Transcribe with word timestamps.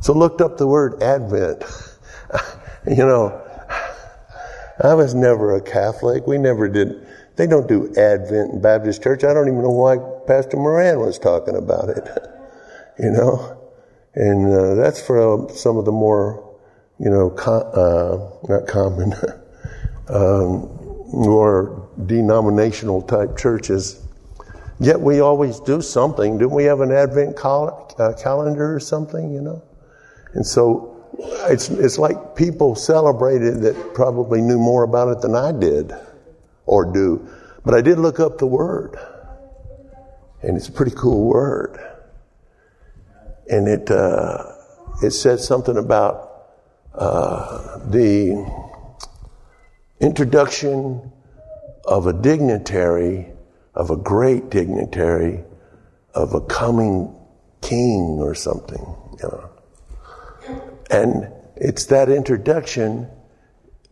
So 0.00 0.14
looked 0.14 0.40
up 0.40 0.56
the 0.56 0.66
word 0.66 1.02
Advent. 1.02 1.62
you 2.86 2.96
know, 2.96 3.46
I 4.82 4.94
was 4.94 5.14
never 5.14 5.56
a 5.56 5.60
Catholic. 5.60 6.26
We 6.26 6.38
never 6.38 6.68
did. 6.68 7.06
They 7.36 7.46
don't 7.46 7.68
do 7.68 7.92
Advent 7.96 8.54
in 8.54 8.60
Baptist 8.62 9.02
church. 9.02 9.24
I 9.24 9.34
don't 9.34 9.48
even 9.48 9.62
know 9.62 9.70
why 9.70 9.98
Pastor 10.26 10.56
Moran 10.56 11.00
was 11.00 11.18
talking 11.18 11.56
about 11.56 11.90
it. 11.90 12.08
you 12.98 13.10
know, 13.10 13.58
and 14.14 14.52
uh, 14.52 14.74
that's 14.74 15.00
for 15.00 15.48
uh, 15.48 15.52
some 15.52 15.76
of 15.76 15.84
the 15.84 15.92
more, 15.92 16.58
you 16.98 17.10
know, 17.10 17.30
uh, 17.30 18.30
not 18.48 18.66
common, 18.66 19.12
um, 20.08 20.78
more 21.12 21.88
denominational 22.06 23.02
type 23.02 23.36
churches. 23.36 24.02
Yet 24.78 24.98
we 24.98 25.20
always 25.20 25.60
do 25.60 25.82
something. 25.82 26.38
Didn't 26.38 26.52
we 26.52 26.64
have 26.64 26.80
an 26.80 26.90
Advent 26.90 27.36
uh, 27.44 28.14
calendar 28.14 28.74
or 28.74 28.80
something? 28.80 29.30
You 29.30 29.42
know, 29.42 29.62
and 30.34 30.46
so 30.46 30.90
it's 31.48 31.68
it's 31.70 31.98
like 31.98 32.34
people 32.34 32.74
celebrated 32.74 33.62
that 33.62 33.94
probably 33.94 34.40
knew 34.40 34.58
more 34.58 34.84
about 34.84 35.08
it 35.08 35.20
than 35.20 35.34
I 35.34 35.52
did 35.52 35.92
or 36.66 36.84
do. 36.84 37.28
But 37.64 37.74
I 37.74 37.80
did 37.82 37.98
look 37.98 38.20
up 38.20 38.38
the 38.38 38.46
word, 38.46 38.96
and 40.42 40.56
it's 40.56 40.68
a 40.68 40.72
pretty 40.72 40.94
cool 40.96 41.26
word. 41.26 41.78
And 43.48 43.68
it 43.68 43.90
uh, 43.90 44.52
it 45.02 45.10
said 45.10 45.40
something 45.40 45.76
about 45.76 46.30
uh, 46.94 47.78
the 47.88 48.46
introduction 50.00 51.12
of 51.84 52.06
a 52.06 52.12
dignitary, 52.12 53.26
of 53.74 53.90
a 53.90 53.96
great 53.96 54.50
dignitary, 54.50 55.42
of 56.14 56.34
a 56.34 56.40
coming 56.40 57.14
king 57.60 58.18
or 58.20 58.34
something. 58.34 58.96
You 59.22 59.28
know. 59.28 59.50
And 60.90 61.32
it's 61.56 61.86
that 61.86 62.08
introduction 62.08 63.08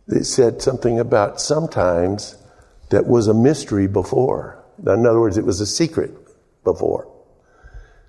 that 0.07 0.25
said 0.25 0.61
something 0.61 0.99
about 0.99 1.39
sometimes 1.39 2.35
that 2.89 3.07
was 3.07 3.27
a 3.27 3.33
mystery 3.33 3.87
before. 3.87 4.63
In 4.79 5.05
other 5.05 5.19
words, 5.19 5.37
it 5.37 5.45
was 5.45 5.61
a 5.61 5.65
secret 5.65 6.11
before. 6.63 7.07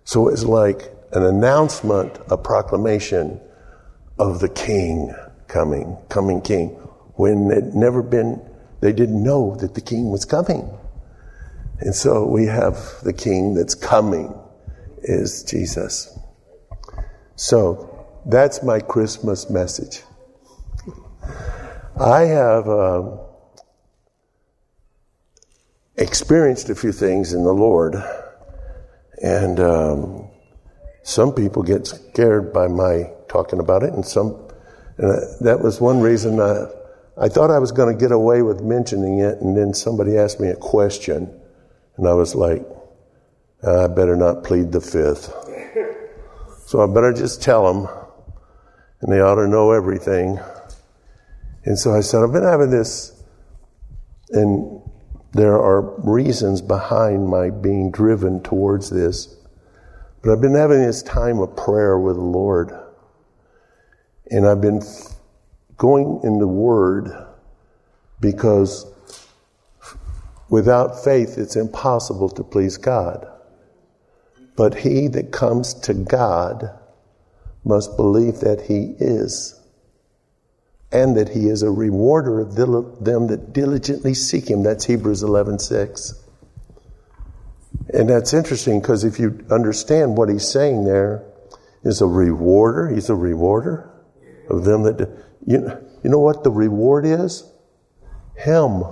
So 0.04 0.28
it's 0.28 0.44
like 0.44 0.90
an 1.12 1.22
announcement, 1.22 2.18
a 2.30 2.36
proclamation 2.36 3.40
of 4.18 4.40
the 4.40 4.48
king 4.48 5.14
coming, 5.46 5.96
coming 6.08 6.40
king, 6.40 6.68
when 7.14 7.50
it 7.50 7.74
never 7.74 8.02
been, 8.02 8.40
they 8.80 8.92
didn't 8.92 9.22
know 9.22 9.56
that 9.56 9.74
the 9.74 9.80
king 9.80 10.10
was 10.10 10.24
coming. 10.24 10.70
And 11.80 11.94
so 11.94 12.26
we 12.26 12.46
have 12.46 12.76
the 13.02 13.12
king 13.12 13.54
that's 13.54 13.74
coming 13.74 14.34
is 15.02 15.42
Jesus. 15.44 16.18
So 17.36 17.89
that's 18.26 18.62
my 18.62 18.80
Christmas 18.80 19.48
message. 19.50 20.02
I 21.98 22.20
have 22.20 22.68
um, 22.68 23.20
experienced 25.96 26.70
a 26.70 26.74
few 26.74 26.92
things 26.92 27.32
in 27.32 27.44
the 27.44 27.52
Lord, 27.52 27.96
and 29.22 29.60
um, 29.60 30.30
some 31.02 31.34
people 31.34 31.62
get 31.62 31.86
scared 31.86 32.52
by 32.52 32.68
my 32.68 33.10
talking 33.28 33.60
about 33.60 33.82
it, 33.82 33.92
and 33.92 34.04
some. 34.04 34.48
And 34.96 35.46
that 35.46 35.60
was 35.60 35.80
one 35.80 36.00
reason 36.00 36.40
I, 36.40 36.66
I 37.18 37.28
thought 37.28 37.50
I 37.50 37.58
was 37.58 37.72
going 37.72 37.94
to 37.94 38.00
get 38.00 38.12
away 38.12 38.42
with 38.42 38.62
mentioning 38.62 39.18
it, 39.18 39.38
and 39.40 39.56
then 39.56 39.74
somebody 39.74 40.16
asked 40.16 40.40
me 40.40 40.48
a 40.48 40.56
question, 40.56 41.38
and 41.96 42.08
I 42.08 42.14
was 42.14 42.34
like, 42.34 42.64
I 43.66 43.88
better 43.88 44.16
not 44.16 44.42
plead 44.42 44.72
the 44.72 44.80
fifth. 44.80 45.34
So 46.66 46.80
I 46.82 46.86
better 46.86 47.12
just 47.12 47.42
tell 47.42 47.70
them 47.72 47.99
and 49.00 49.12
they 49.12 49.20
ought 49.20 49.36
to 49.36 49.48
know 49.48 49.72
everything. 49.72 50.38
And 51.64 51.78
so 51.78 51.94
I 51.94 52.00
said, 52.00 52.22
I've 52.22 52.32
been 52.32 52.42
having 52.42 52.70
this, 52.70 53.22
and 54.30 54.80
there 55.32 55.56
are 55.56 55.82
reasons 56.00 56.60
behind 56.60 57.28
my 57.28 57.50
being 57.50 57.90
driven 57.90 58.42
towards 58.42 58.90
this. 58.90 59.36
But 60.22 60.32
I've 60.32 60.40
been 60.40 60.54
having 60.54 60.80
this 60.80 61.02
time 61.02 61.38
of 61.38 61.56
prayer 61.56 61.98
with 61.98 62.16
the 62.16 62.22
Lord. 62.22 62.72
And 64.30 64.46
I've 64.46 64.60
been 64.60 64.82
going 65.76 66.20
in 66.24 66.38
the 66.38 66.48
Word 66.48 67.10
because 68.20 68.86
without 70.50 71.02
faith 71.02 71.38
it's 71.38 71.56
impossible 71.56 72.28
to 72.30 72.44
please 72.44 72.76
God. 72.76 73.26
But 74.56 74.74
he 74.74 75.08
that 75.08 75.32
comes 75.32 75.72
to 75.74 75.94
God 75.94 76.78
must 77.64 77.96
believe 77.96 78.40
that 78.40 78.62
he 78.62 78.94
is 78.98 79.56
and 80.92 81.16
that 81.16 81.28
he 81.28 81.48
is 81.48 81.62
a 81.62 81.70
rewarder 81.70 82.40
of 82.40 82.56
them 82.56 83.26
that 83.28 83.52
diligently 83.52 84.14
seek 84.14 84.50
him. 84.50 84.62
That's 84.62 84.84
hebrews 84.86 85.22
11.6 85.22 86.14
and 87.92 88.08
that's 88.08 88.34
interesting 88.34 88.80
because 88.80 89.04
if 89.04 89.18
you 89.18 89.44
understand 89.50 90.16
what 90.16 90.28
he's 90.28 90.46
saying 90.46 90.84
there 90.84 91.24
is 91.82 92.00
a 92.00 92.06
rewarder 92.06 92.88
he's 92.88 93.10
a 93.10 93.14
rewarder 93.14 93.90
of 94.48 94.64
them 94.64 94.82
that 94.82 95.08
you, 95.46 95.58
you 96.02 96.10
know 96.10 96.18
what 96.18 96.44
the 96.44 96.50
reward 96.50 97.06
is? 97.06 97.44
Him. 98.36 98.84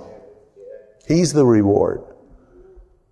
He's 1.07 1.33
the 1.33 1.45
reward. 1.45 2.03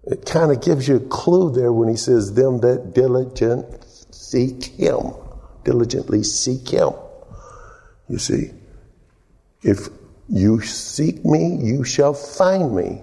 It 0.03 0.25
kind 0.25 0.51
of 0.51 0.61
gives 0.61 0.87
you 0.87 0.95
a 0.97 0.99
clue 0.99 1.51
there 1.51 1.73
when 1.73 1.89
he 1.89 1.95
says 1.95 2.33
them 2.33 2.59
that 2.61 2.93
diligent 2.93 3.65
seek 4.11 4.65
him 4.65 5.13
diligently 5.67 6.23
seek 6.23 6.69
Him. 6.69 6.93
You 8.07 8.17
see, 8.17 8.51
if 9.61 9.89
you 10.29 10.61
seek 10.61 11.25
me, 11.25 11.57
you 11.61 11.83
shall 11.83 12.13
find 12.13 12.73
me 12.73 13.01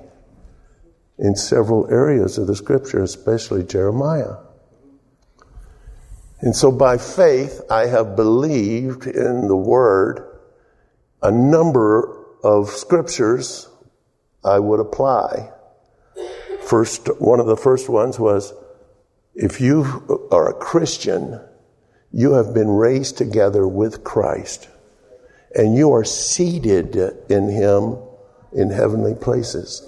in 1.18 1.36
several 1.36 1.86
areas 1.90 2.38
of 2.38 2.46
the 2.46 2.56
scripture, 2.56 3.02
especially 3.02 3.64
Jeremiah. 3.64 4.36
And 6.40 6.56
so 6.56 6.72
by 6.72 6.96
faith, 6.96 7.60
I 7.70 7.86
have 7.86 8.16
believed 8.16 9.06
in 9.06 9.46
the 9.46 9.56
word 9.56 10.26
a 11.22 11.30
number 11.30 12.24
of 12.42 12.70
scriptures 12.70 13.68
I 14.42 14.58
would 14.58 14.80
apply. 14.80 15.50
First, 16.66 17.08
one 17.20 17.40
of 17.40 17.46
the 17.46 17.58
first 17.58 17.90
ones 17.90 18.18
was, 18.18 18.54
if 19.34 19.60
you 19.60 20.28
are 20.30 20.48
a 20.48 20.54
Christian, 20.54 21.40
you 22.14 22.34
have 22.34 22.54
been 22.54 22.68
raised 22.68 23.18
together 23.18 23.66
with 23.66 24.04
Christ, 24.04 24.68
and 25.52 25.74
you 25.74 25.92
are 25.94 26.04
seated 26.04 26.94
in 27.28 27.48
Him 27.48 27.96
in 28.52 28.70
heavenly 28.70 29.16
places. 29.16 29.82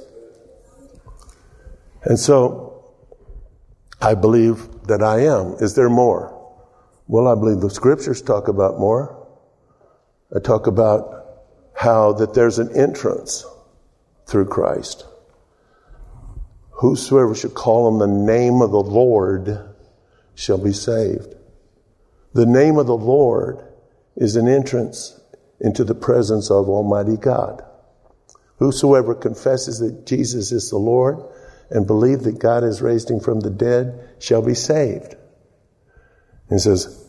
And 2.02 2.18
so, 2.18 2.84
I 4.02 4.14
believe 4.14 4.86
that 4.88 5.04
I 5.04 5.20
am. 5.20 5.54
Is 5.60 5.76
there 5.76 5.88
more? 5.88 6.32
Well, 7.06 7.28
I 7.28 7.36
believe 7.36 7.60
the 7.60 7.70
scriptures 7.70 8.22
talk 8.22 8.48
about 8.48 8.80
more. 8.80 9.24
I 10.34 10.40
talk 10.40 10.66
about 10.66 11.44
how 11.74 12.12
that 12.14 12.34
there's 12.34 12.58
an 12.58 12.76
entrance 12.76 13.46
through 14.26 14.46
Christ. 14.46 15.06
Whosoever 16.70 17.36
should 17.36 17.54
call 17.54 17.86
on 17.86 17.98
the 17.98 18.08
name 18.08 18.62
of 18.62 18.72
the 18.72 18.82
Lord 18.82 19.60
shall 20.34 20.58
be 20.58 20.72
saved. 20.72 21.35
The 22.36 22.44
name 22.44 22.76
of 22.76 22.86
the 22.86 22.94
Lord 22.94 23.66
is 24.14 24.36
an 24.36 24.46
entrance 24.46 25.18
into 25.58 25.84
the 25.84 25.94
presence 25.94 26.50
of 26.50 26.68
Almighty 26.68 27.16
God. 27.16 27.62
Whosoever 28.58 29.14
confesses 29.14 29.78
that 29.78 30.04
Jesus 30.04 30.52
is 30.52 30.68
the 30.68 30.76
Lord 30.76 31.16
and 31.70 31.86
believe 31.86 32.24
that 32.24 32.38
God 32.38 32.62
has 32.62 32.82
raised 32.82 33.10
him 33.10 33.20
from 33.20 33.40
the 33.40 33.48
dead 33.48 34.16
shall 34.18 34.42
be 34.42 34.52
saved. 34.52 35.16
And 36.50 36.60
says, 36.60 37.06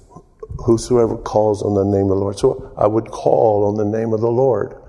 whosoever 0.65 1.17
calls 1.17 1.61
on 1.61 1.73
the 1.73 1.83
name 1.83 2.09
of 2.09 2.17
the 2.17 2.23
Lord. 2.23 2.39
So 2.39 2.73
I 2.77 2.87
would 2.87 3.11
call 3.11 3.65
on 3.65 3.75
the 3.75 3.97
name 3.97 4.13
of 4.13 4.21
the 4.21 4.31
Lord. 4.31 4.81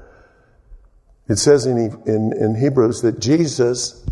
It 1.28 1.38
says 1.38 1.66
in, 1.66 1.78
in, 2.06 2.32
in 2.32 2.54
Hebrews 2.54 3.02
that 3.02 3.18
Jesus 3.18 4.06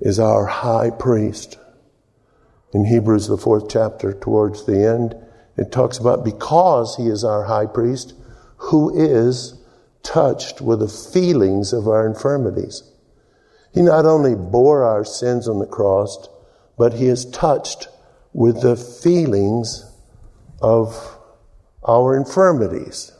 is 0.00 0.18
our 0.18 0.44
high 0.44 0.90
priest. 0.90 1.56
In 2.72 2.84
Hebrews, 2.84 3.28
the 3.28 3.38
fourth 3.38 3.68
chapter, 3.70 4.12
towards 4.12 4.66
the 4.66 4.84
end, 4.84 5.14
it 5.58 5.72
talks 5.72 5.98
about 5.98 6.24
because 6.24 6.94
he 6.96 7.08
is 7.08 7.24
our 7.24 7.44
high 7.44 7.66
priest 7.66 8.14
who 8.56 8.96
is 8.96 9.60
touched 10.04 10.60
with 10.60 10.78
the 10.78 10.88
feelings 10.88 11.72
of 11.72 11.88
our 11.88 12.06
infirmities. 12.06 12.84
He 13.74 13.82
not 13.82 14.06
only 14.06 14.36
bore 14.36 14.84
our 14.84 15.04
sins 15.04 15.48
on 15.48 15.58
the 15.58 15.66
cross, 15.66 16.28
but 16.78 16.94
he 16.94 17.08
is 17.08 17.26
touched 17.26 17.88
with 18.32 18.62
the 18.62 18.76
feelings 18.76 19.84
of 20.62 21.18
our 21.84 22.16
infirmities. 22.16 23.10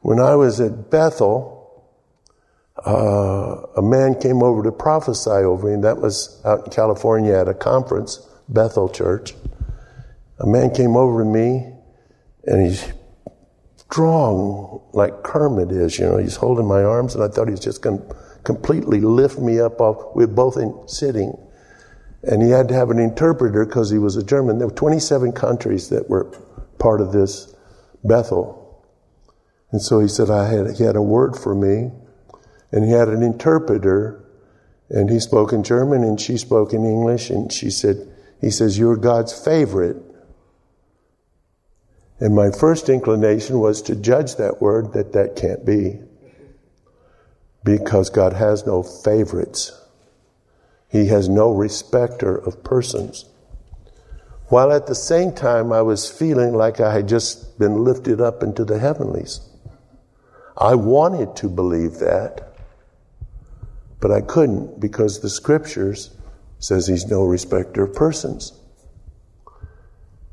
When 0.00 0.18
I 0.18 0.34
was 0.34 0.60
at 0.60 0.90
Bethel, 0.90 1.84
uh, 2.86 3.66
a 3.76 3.82
man 3.82 4.18
came 4.18 4.42
over 4.42 4.62
to 4.62 4.72
prophesy 4.72 5.30
over 5.30 5.76
me. 5.76 5.82
That 5.82 5.98
was 5.98 6.40
out 6.46 6.64
in 6.64 6.72
California 6.72 7.34
at 7.34 7.48
a 7.48 7.54
conference, 7.54 8.26
Bethel 8.48 8.88
Church 8.88 9.34
a 10.40 10.46
man 10.46 10.74
came 10.74 10.96
over 10.96 11.22
to 11.22 11.28
me 11.28 11.72
And 12.44 12.66
he's 12.66 12.92
strong 13.76 14.82
like 14.92 15.22
Kermit 15.22 15.72
is, 15.72 15.98
you 15.98 16.06
know. 16.06 16.18
He's 16.18 16.36
holding 16.36 16.66
my 16.66 16.82
arms, 16.82 17.14
and 17.14 17.24
I 17.24 17.28
thought 17.28 17.48
he 17.48 17.52
was 17.52 17.60
just 17.60 17.82
going 17.82 17.98
to 17.98 18.16
completely 18.44 19.00
lift 19.00 19.38
me 19.38 19.60
up 19.60 19.80
off. 19.80 20.14
We 20.14 20.24
were 20.24 20.32
both 20.32 20.56
in, 20.56 20.74
sitting. 20.86 21.36
And 22.22 22.42
he 22.42 22.50
had 22.50 22.68
to 22.68 22.74
have 22.74 22.90
an 22.90 22.98
interpreter 22.98 23.64
because 23.64 23.90
he 23.90 23.98
was 23.98 24.16
a 24.16 24.22
German. 24.22 24.58
There 24.58 24.68
were 24.68 24.74
27 24.74 25.32
countries 25.32 25.88
that 25.90 26.08
were 26.08 26.24
part 26.78 27.00
of 27.00 27.12
this 27.12 27.54
Bethel. 28.04 28.84
And 29.70 29.82
so 29.82 30.00
he 30.00 30.08
said, 30.08 30.30
I 30.30 30.48
had, 30.48 30.76
he 30.76 30.84
had 30.84 30.96
a 30.96 31.02
word 31.02 31.36
for 31.36 31.54
me, 31.54 31.90
and 32.72 32.84
he 32.84 32.90
had 32.90 33.08
an 33.08 33.22
interpreter, 33.22 34.24
and 34.88 35.10
he 35.10 35.20
spoke 35.20 35.52
in 35.52 35.62
German, 35.62 36.02
and 36.02 36.20
she 36.20 36.36
spoke 36.38 36.72
in 36.72 36.84
English, 36.84 37.30
and 37.30 37.52
she 37.52 37.70
said, 37.70 37.96
he 38.40 38.50
says, 38.50 38.78
You're 38.78 38.96
God's 38.96 39.32
favorite. 39.32 39.96
And 42.20 42.34
my 42.34 42.50
first 42.50 42.88
inclination 42.88 43.60
was 43.60 43.80
to 43.82 43.94
judge 43.94 44.36
that 44.36 44.60
word 44.60 44.92
that 44.92 45.12
that 45.12 45.36
can't 45.36 45.64
be. 45.64 46.00
Because 47.64 48.10
God 48.10 48.32
has 48.32 48.66
no 48.66 48.82
favorites. 48.82 49.72
He 50.88 51.06
has 51.06 51.28
no 51.28 51.52
respecter 51.52 52.36
of 52.36 52.64
persons. 52.64 53.26
While 54.46 54.72
at 54.72 54.86
the 54.86 54.94
same 54.94 55.32
time, 55.32 55.72
I 55.72 55.82
was 55.82 56.10
feeling 56.10 56.54
like 56.54 56.80
I 56.80 56.92
had 56.92 57.08
just 57.08 57.58
been 57.58 57.84
lifted 57.84 58.20
up 58.20 58.42
into 58.42 58.64
the 58.64 58.78
heavenlies. 58.78 59.40
I 60.56 60.74
wanted 60.74 61.36
to 61.36 61.48
believe 61.48 61.98
that, 61.98 62.52
but 64.00 64.10
I 64.10 64.22
couldn't 64.22 64.80
because 64.80 65.20
the 65.20 65.28
scriptures 65.28 66.16
says 66.58 66.86
he's 66.86 67.06
no 67.06 67.24
respecter 67.24 67.84
of 67.84 67.94
persons. 67.94 68.52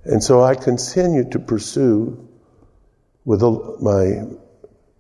And 0.06 0.24
so 0.24 0.44
I 0.44 0.56
continued 0.56 1.32
to 1.32 1.40
pursue 1.40 2.30
with 3.26 3.42
my 3.82 4.24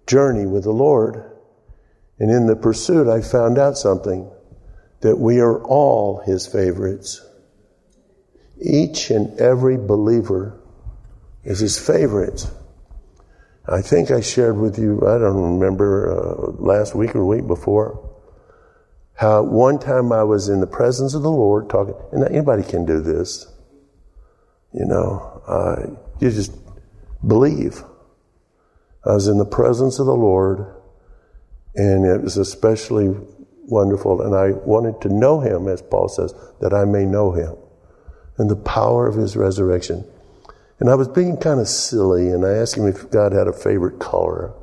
journey 0.07 0.47
with 0.47 0.63
the 0.63 0.71
Lord. 0.71 1.31
And 2.19 2.31
in 2.31 2.47
the 2.47 2.55
pursuit, 2.55 3.07
I 3.07 3.21
found 3.21 3.59
out 3.59 3.77
something 3.77 4.29
that 5.01 5.17
we 5.17 5.39
are 5.39 5.63
all 5.63 6.21
his 6.25 6.47
favorites. 6.47 7.23
Each 8.59 9.11
and 9.11 9.39
every 9.39 9.77
believer 9.77 10.59
is 11.43 11.59
his 11.59 11.77
favorite. 11.77 12.49
I 13.67 13.81
think 13.81 14.09
I 14.11 14.21
shared 14.21 14.57
with 14.57 14.79
you, 14.79 14.97
I 15.07 15.17
don't 15.19 15.59
remember, 15.59 16.11
uh, 16.11 16.51
last 16.57 16.95
week 16.95 17.15
or 17.15 17.25
week 17.25 17.45
before, 17.45 18.09
how 19.13 19.43
one 19.43 19.79
time 19.79 20.11
I 20.11 20.23
was 20.23 20.49
in 20.49 20.61
the 20.61 20.67
presence 20.67 21.13
of 21.13 21.23
the 21.23 21.31
Lord 21.31 21.69
talking, 21.69 21.95
and 22.11 22.23
anybody 22.23 22.63
can 22.63 22.85
do 22.85 23.01
this. 23.01 23.47
You 24.75 24.85
know, 24.85 25.41
uh, 25.47 25.95
you 26.19 26.31
just 26.31 26.51
believe. 27.25 27.81
I 29.05 29.13
was 29.13 29.27
in 29.27 29.37
the 29.37 29.45
presence 29.45 29.99
of 29.99 30.05
the 30.05 30.15
Lord, 30.15 30.65
and 31.75 32.05
it 32.05 32.21
was 32.21 32.35
especially 32.35 33.15
wonderful. 33.67 34.21
And 34.21 34.35
I 34.35 34.51
wanted 34.51 34.99
to 35.01 35.09
know 35.09 35.39
Him, 35.39 35.69
as 35.69 35.81
Paul 35.81 36.09
says, 36.09 36.33
that 36.59 36.73
I 36.73 36.83
may 36.83 37.05
know 37.05 37.31
Him 37.31 37.55
and 38.37 38.49
the 38.49 38.57
power 38.57 39.07
of 39.07 39.15
His 39.15 39.37
resurrection. 39.37 40.03
And 40.81 40.89
I 40.89 40.95
was 40.95 41.07
being 41.07 41.37
kind 41.37 41.61
of 41.61 41.69
silly, 41.69 42.29
and 42.29 42.45
I 42.45 42.55
asked 42.55 42.75
him 42.75 42.85
if 42.85 43.09
God 43.09 43.31
had 43.31 43.47
a 43.47 43.53
favorite 43.53 43.97
color. 43.97 44.53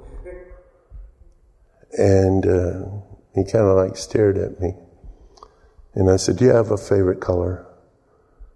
And 1.96 2.46
uh, 2.46 2.84
he 3.34 3.44
kind 3.44 3.64
of 3.64 3.76
like 3.76 3.96
stared 3.96 4.36
at 4.36 4.60
me. 4.60 4.74
And 5.94 6.10
I 6.10 6.16
said, 6.16 6.36
Do 6.36 6.44
you 6.44 6.50
have 6.50 6.70
a 6.70 6.76
favorite 6.76 7.20
color? 7.20 7.66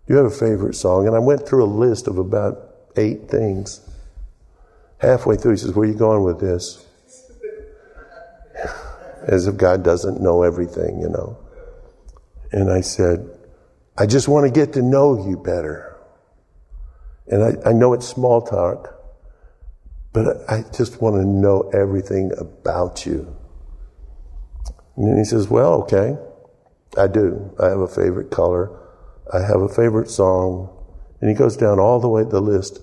Do 0.07 0.15
you 0.15 0.19
have 0.19 0.27
a 0.27 0.37
favorite 0.37 0.75
song? 0.75 1.07
And 1.09 1.17
I 1.17 1.19
went 1.19 1.49
through 1.49 1.65
a 1.65 1.67
list 1.67 2.07
of 2.07 2.19
about 2.19 2.77
eight 2.97 3.29
things. 3.29 3.81
Halfway 4.99 5.37
through, 5.37 5.53
he 5.53 5.57
says, 5.57 5.73
Where 5.73 5.89
are 5.89 5.93
you 5.93 5.99
going 5.99 6.23
with 6.23 6.39
this? 6.39 6.87
As 9.27 9.49
if 9.49 9.57
God 9.57 9.83
doesn't 9.83 10.21
know 10.21 10.43
everything, 10.43 11.01
you 11.01 11.09
know. 11.09 11.37
And 12.53 12.71
I 12.71 12.83
said, 12.83 13.29
I 13.99 14.07
just 14.07 14.29
want 14.29 14.47
to 14.47 14.53
get 14.53 14.75
to 14.75 14.83
know 14.83 15.27
you 15.29 15.37
better. 15.37 15.97
And 17.27 17.43
I, 17.43 17.71
I 17.71 17.73
know 17.73 17.93
it's 17.93 18.07
small 18.07 18.41
talk, 18.41 18.95
but 20.13 20.49
I 20.49 20.63
just 20.73 21.03
want 21.03 21.17
to 21.17 21.25
know 21.25 21.69
everything 21.75 22.31
about 22.39 23.05
you. 23.05 23.37
And 24.97 25.09
then 25.09 25.19
he 25.19 25.25
says, 25.25 25.49
Well, 25.49 25.83
okay, 25.83 26.17
I 26.97 27.09
do. 27.09 27.53
I 27.59 27.67
have 27.67 27.81
a 27.81 27.89
favorite 27.89 28.31
color. 28.31 28.86
I 29.33 29.41
have 29.41 29.61
a 29.61 29.69
favorite 29.69 30.11
song. 30.11 30.73
And 31.21 31.31
he 31.31 31.37
goes 31.37 31.57
down 31.57 31.79
all 31.79 32.01
the 32.01 32.09
way 32.09 32.25
the 32.25 32.41
list. 32.41 32.81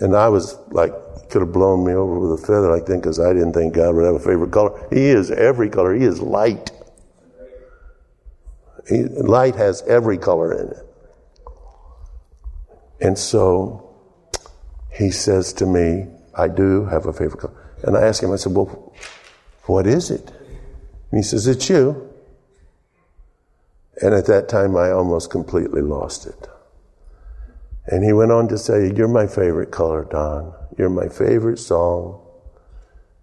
And 0.00 0.14
I 0.14 0.28
was 0.28 0.56
like, 0.70 0.92
could 1.30 1.42
have 1.42 1.52
blown 1.52 1.84
me 1.84 1.92
over 1.92 2.18
with 2.18 2.42
a 2.42 2.46
feather 2.46 2.70
like 2.70 2.86
that 2.86 2.96
because 2.96 3.20
I 3.20 3.32
didn't 3.32 3.52
think 3.52 3.74
God 3.74 3.94
would 3.94 4.04
have 4.04 4.14
a 4.14 4.20
favorite 4.20 4.50
color. 4.50 4.86
He 4.90 5.06
is 5.06 5.30
every 5.30 5.68
color. 5.68 5.94
He 5.94 6.04
is 6.04 6.20
light. 6.20 6.70
He, 8.88 9.02
light 9.02 9.54
has 9.56 9.82
every 9.82 10.16
color 10.16 10.52
in 10.52 10.68
it. 10.68 10.86
And 13.00 13.18
so 13.18 13.94
he 14.90 15.10
says 15.10 15.52
to 15.54 15.66
me, 15.66 16.06
I 16.34 16.48
do 16.48 16.86
have 16.86 17.06
a 17.06 17.12
favorite 17.12 17.40
color. 17.40 17.74
And 17.82 17.96
I 17.96 18.06
ask 18.06 18.22
him, 18.22 18.32
I 18.32 18.36
said, 18.36 18.54
Well, 18.54 18.92
what 19.64 19.86
is 19.86 20.10
it? 20.10 20.30
And 21.10 21.18
he 21.18 21.22
says, 21.22 21.46
It's 21.46 21.68
you. 21.68 22.07
And 24.00 24.14
at 24.14 24.26
that 24.26 24.48
time, 24.48 24.76
I 24.76 24.90
almost 24.90 25.30
completely 25.30 25.82
lost 25.82 26.26
it. 26.26 26.48
And 27.86 28.04
he 28.04 28.12
went 28.12 28.32
on 28.32 28.48
to 28.48 28.58
say, 28.58 28.92
You're 28.94 29.08
my 29.08 29.26
favorite 29.26 29.70
color, 29.70 30.06
Don. 30.10 30.54
You're 30.76 30.90
my 30.90 31.08
favorite 31.08 31.58
song. 31.58 32.20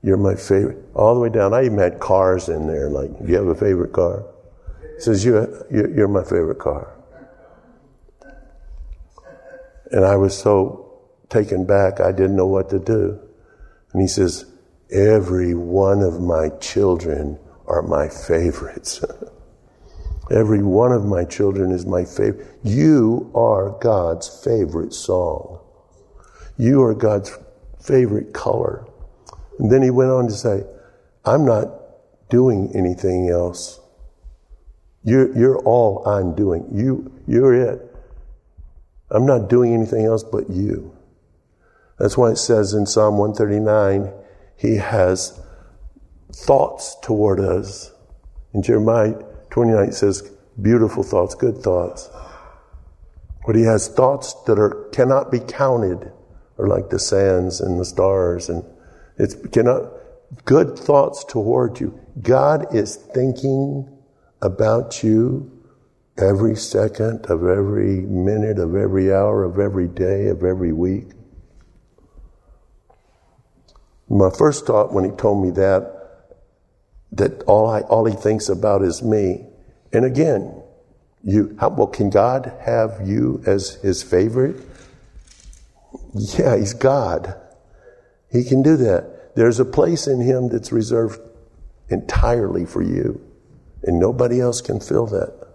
You're 0.01 0.17
my 0.17 0.35
favorite. 0.35 0.77
All 0.93 1.13
the 1.13 1.21
way 1.21 1.29
down. 1.29 1.53
I 1.53 1.65
even 1.65 1.77
had 1.77 1.99
cars 1.99 2.49
in 2.49 2.67
there. 2.67 2.89
Like, 2.89 3.17
do 3.19 3.31
you 3.31 3.35
have 3.37 3.47
a 3.47 3.55
favorite 3.55 3.93
car? 3.93 4.25
He 4.95 5.01
says, 5.01 5.25
you're, 5.25 5.65
you're 5.71 6.07
my 6.07 6.23
favorite 6.23 6.59
car. 6.59 6.95
And 9.91 10.03
I 10.03 10.15
was 10.15 10.37
so 10.37 10.99
taken 11.29 11.65
back, 11.65 11.99
I 11.99 12.11
didn't 12.11 12.35
know 12.35 12.47
what 12.47 12.69
to 12.69 12.79
do. 12.79 13.19
And 13.93 14.01
he 14.01 14.07
says, 14.07 14.45
Every 14.91 15.53
one 15.53 16.01
of 16.01 16.21
my 16.21 16.49
children 16.59 17.39
are 17.65 17.81
my 17.81 18.09
favorites. 18.09 19.03
Every 20.31 20.63
one 20.63 20.91
of 20.91 21.05
my 21.05 21.23
children 21.23 21.71
is 21.71 21.85
my 21.85 22.03
favorite. 22.03 22.47
You 22.63 23.31
are 23.35 23.77
God's 23.79 24.27
favorite 24.43 24.93
song. 24.93 25.59
You 26.57 26.81
are 26.83 26.95
God's 26.95 27.37
favorite 27.81 28.33
color. 28.33 28.87
And 29.59 29.71
then 29.71 29.83
he 29.83 29.91
went 29.91 30.09
on 30.09 30.27
to 30.27 30.33
say, 30.33 30.63
I'm 31.23 31.45
not 31.45 31.69
doing 32.29 32.71
anything 32.73 33.29
else. 33.29 33.79
You're, 35.03 35.37
you're 35.37 35.59
all 35.59 36.03
I'm 36.07 36.33
doing. 36.33 36.67
You, 36.71 37.11
you're 37.27 37.53
it. 37.53 37.95
I'm 39.11 39.27
not 39.27 39.49
doing 39.49 39.73
anything 39.73 40.05
else 40.05 40.23
but 40.23 40.49
you. 40.49 40.97
That's 41.99 42.17
why 42.17 42.31
it 42.31 42.37
says 42.37 42.73
in 42.73 42.87
Psalm 42.87 43.17
139, 43.19 44.11
he 44.57 44.77
has 44.77 45.39
thoughts 46.33 46.97
toward 47.01 47.39
us. 47.39 47.91
In 48.53 48.63
Jeremiah 48.63 49.15
29, 49.55 49.93
says, 49.93 50.21
beautiful 50.61 51.01
thoughts, 51.01 51.33
good 51.33 51.59
thoughts. 51.59 52.09
But 53.47 53.55
he 53.55 53.61
has 53.61 53.87
thoughts 53.87 54.33
that 54.47 54.59
are, 54.59 54.89
cannot 54.91 55.31
be 55.31 55.39
counted, 55.39 56.11
or 56.57 56.67
like 56.67 56.89
the 56.89 56.99
sands 56.99 57.61
and 57.61 57.79
the 57.79 57.85
stars, 57.85 58.49
and 58.49 58.65
it's 59.17 59.33
cannot, 59.53 59.93
good 60.43 60.77
thoughts 60.77 61.23
toward 61.23 61.79
you. 61.79 61.97
God 62.21 62.75
is 62.75 62.97
thinking 62.97 63.97
about 64.41 65.01
you 65.03 65.49
every 66.17 66.57
second 66.57 67.25
of 67.27 67.47
every 67.47 68.01
minute 68.01 68.59
of 68.59 68.75
every 68.75 69.13
hour 69.13 69.45
of 69.45 69.57
every 69.57 69.87
day 69.87 70.27
of 70.27 70.43
every 70.43 70.73
week. 70.73 71.11
My 74.09 74.31
first 74.37 74.65
thought 74.65 74.91
when 74.91 75.05
he 75.05 75.11
told 75.11 75.45
me 75.45 75.51
that, 75.51 75.94
that 77.15 77.43
all, 77.43 77.69
I, 77.69 77.81
all 77.81 78.05
he 78.05 78.15
thinks 78.15 78.49
about 78.49 78.81
is 78.81 79.01
me. 79.01 79.45
And 79.93 80.05
again, 80.05 80.61
you, 81.23 81.55
how, 81.59 81.69
well, 81.69 81.87
can 81.87 82.09
God 82.09 82.51
have 82.61 83.01
you 83.05 83.41
as 83.45 83.75
his 83.75 84.03
favorite? 84.03 84.57
Yeah, 86.13 86.57
he's 86.57 86.73
God. 86.73 87.35
He 88.31 88.43
can 88.43 88.61
do 88.61 88.77
that. 88.77 89.35
There's 89.35 89.59
a 89.59 89.65
place 89.65 90.07
in 90.07 90.21
him 90.21 90.49
that's 90.49 90.71
reserved 90.71 91.19
entirely 91.89 92.65
for 92.65 92.81
you, 92.81 93.21
and 93.83 93.99
nobody 93.99 94.39
else 94.39 94.61
can 94.61 94.79
fill 94.79 95.07
that. 95.07 95.47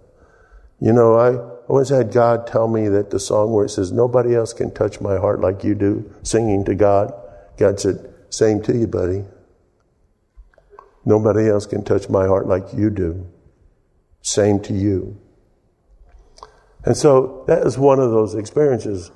You 0.80 0.92
know, 0.92 1.14
I 1.14 1.36
always 1.68 1.88
had 1.88 2.12
God 2.12 2.46
tell 2.46 2.68
me 2.68 2.88
that 2.88 3.10
the 3.10 3.20
song 3.20 3.52
where 3.52 3.66
it 3.66 3.70
says, 3.70 3.92
Nobody 3.92 4.34
else 4.34 4.52
can 4.52 4.72
touch 4.72 5.00
my 5.00 5.16
heart 5.16 5.40
like 5.40 5.62
you 5.64 5.74
do, 5.74 6.12
singing 6.22 6.64
to 6.64 6.74
God. 6.74 7.12
God 7.58 7.80
said, 7.80 8.12
Same 8.30 8.62
to 8.62 8.76
you, 8.76 8.86
buddy. 8.86 9.24
Nobody 11.04 11.48
else 11.48 11.66
can 11.66 11.84
touch 11.84 12.08
my 12.08 12.26
heart 12.26 12.46
like 12.46 12.72
you 12.74 12.90
do. 12.90 13.26
Same 14.22 14.60
to 14.60 14.74
you. 14.74 15.20
And 16.84 16.96
so 16.96 17.44
that 17.46 17.66
is 17.66 17.78
one 17.78 18.00
of 18.00 18.10
those 18.10 18.34
experiences 18.34 19.10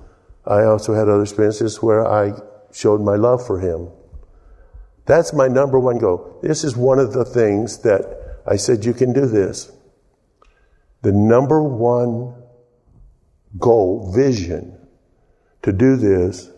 I 0.46 0.64
also 0.64 0.92
had 0.94 1.08
other 1.08 1.22
experiences 1.22 1.82
where 1.82 2.06
I 2.06 2.34
showed 2.72 3.00
my 3.00 3.16
love 3.16 3.46
for 3.46 3.60
him. 3.60 3.88
That's 5.06 5.32
my 5.32 5.48
number 5.48 5.78
one 5.78 5.98
goal. 5.98 6.38
This 6.42 6.64
is 6.64 6.76
one 6.76 6.98
of 6.98 7.12
the 7.12 7.24
things 7.24 7.78
that 7.78 8.40
I 8.46 8.56
said, 8.56 8.84
you 8.84 8.92
can 8.92 9.12
do 9.12 9.26
this. 9.26 9.72
The 11.02 11.12
number 11.12 11.62
one 11.62 12.34
goal, 13.58 14.12
vision 14.12 14.78
to 15.62 15.72
do 15.72 15.96
this 15.96 16.50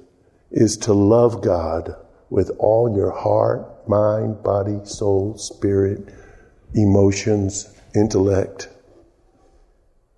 is 0.51 0.77
to 0.79 0.93
love 0.93 1.43
God 1.43 1.95
with 2.31 2.51
all 2.59 2.95
your 2.97 3.11
heart, 3.11 3.89
mind, 3.89 4.43
body, 4.43 4.81
soul, 4.85 5.37
spirit, 5.39 6.13
emotions, 6.75 7.73
intellect. 7.95 8.69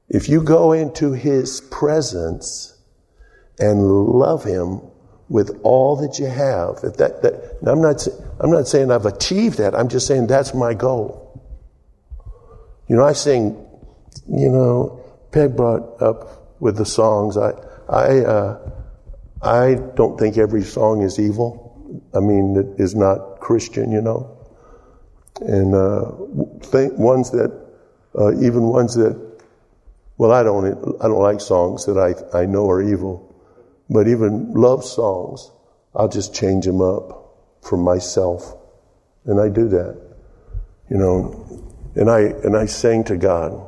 If 0.09 0.29
you 0.29 0.43
go 0.43 0.73
into 0.73 1.13
His 1.13 1.61
presence 1.61 2.77
and 3.59 3.83
love 3.83 4.45
Him 4.45 4.81
with 5.29 5.61
all 5.63 5.97
that 5.97 6.19
you 6.19 6.27
have, 6.27 6.79
if 6.83 6.97
that, 6.97 7.23
that 7.23 7.59
I'm 7.67 7.83
not, 7.83 8.07
I'm 8.41 8.51
not 8.51 8.67
saying 8.67 8.91
I've 8.91 9.07
achieved 9.07 9.59
that. 9.59 9.75
I'm 9.75 9.89
just 9.89 10.07
saying 10.07 10.27
that's 10.27 10.55
my 10.55 10.73
goal. 10.73 11.25
You 12.89 12.97
know, 12.97 13.05
I 13.05 13.13
sing, 13.13 13.67
you 14.27 14.49
know, 14.49 15.05
Peg 15.31 15.55
brought 15.55 16.01
up 16.01 16.57
with 16.59 16.77
the 16.79 16.87
songs. 16.87 17.37
I, 17.37 17.53
I, 17.89 18.21
uh, 18.21 18.71
I 19.43 19.75
don't 19.95 20.19
think 20.19 20.39
every 20.39 20.63
song 20.63 21.03
is 21.03 21.19
evil. 21.19 21.68
I 22.15 22.21
mean, 22.21 22.57
it 22.57 22.81
is 22.81 22.95
not 22.95 23.41
Christian, 23.41 23.91
you 23.91 24.01
know. 24.01 24.37
And 25.41 25.75
uh, 25.75 26.13
think 26.67 26.99
ones 26.99 27.31
that, 27.31 27.53
uh, 28.19 28.33
even 28.41 28.63
ones 28.63 28.95
that, 28.95 29.17
well, 30.17 30.33
I 30.33 30.43
don't, 30.43 30.67
I 31.01 31.07
don't 31.07 31.23
like 31.23 31.41
songs 31.41 31.87
that 31.87 31.97
I, 31.97 32.41
I 32.41 32.47
know 32.47 32.69
are 32.69 32.83
evil, 32.83 33.35
but 33.89 34.09
even 34.09 34.53
love 34.53 34.85
songs, 34.85 35.51
I'll 35.95 36.09
just 36.09 36.35
change 36.35 36.65
them 36.65 36.81
up 36.81 37.19
for 37.63 37.77
myself, 37.77 38.57
and 39.25 39.41
I 39.41 39.49
do 39.49 39.69
that, 39.69 40.01
you 40.91 40.97
know. 40.97 41.45
And 41.95 42.11
I 42.11 42.21
and 42.21 42.57
I 42.57 42.67
sang 42.67 43.05
to 43.05 43.17
God. 43.17 43.67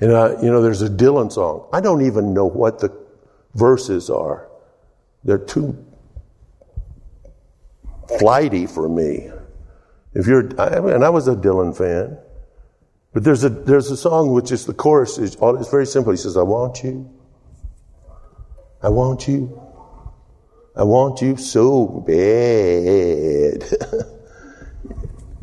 And 0.00 0.12
I, 0.12 0.40
you 0.42 0.50
know, 0.50 0.62
there's 0.62 0.82
a 0.82 0.88
Dylan 0.88 1.32
song. 1.32 1.68
I 1.72 1.80
don't 1.80 2.02
even 2.02 2.34
know 2.34 2.46
what 2.46 2.80
the 2.80 2.96
verses 3.54 4.10
are. 4.10 4.48
They're 5.24 5.38
too 5.38 5.84
flighty 8.18 8.66
for 8.66 8.88
me. 8.88 9.30
If 10.14 10.26
you're, 10.26 10.48
I 10.60 10.76
and 10.94 11.04
I 11.04 11.08
was 11.08 11.28
a 11.28 11.34
Dylan 11.34 11.76
fan, 11.76 12.18
but 13.12 13.24
there's 13.24 13.44
a 13.44 13.48
there's 13.48 13.90
a 13.90 13.96
song 13.96 14.32
which 14.32 14.52
is 14.52 14.66
the 14.66 14.74
chorus 14.74 15.18
is 15.18 15.36
it's 15.40 15.70
very 15.70 15.86
simple. 15.86 16.12
He 16.12 16.18
says, 16.18 16.36
"I 16.36 16.42
want 16.42 16.82
you, 16.82 17.10
I 18.82 18.88
want 18.88 19.28
you, 19.28 19.60
I 20.76 20.82
want 20.84 21.22
you 21.22 21.36
so 21.36 21.86
bad." 22.06 23.64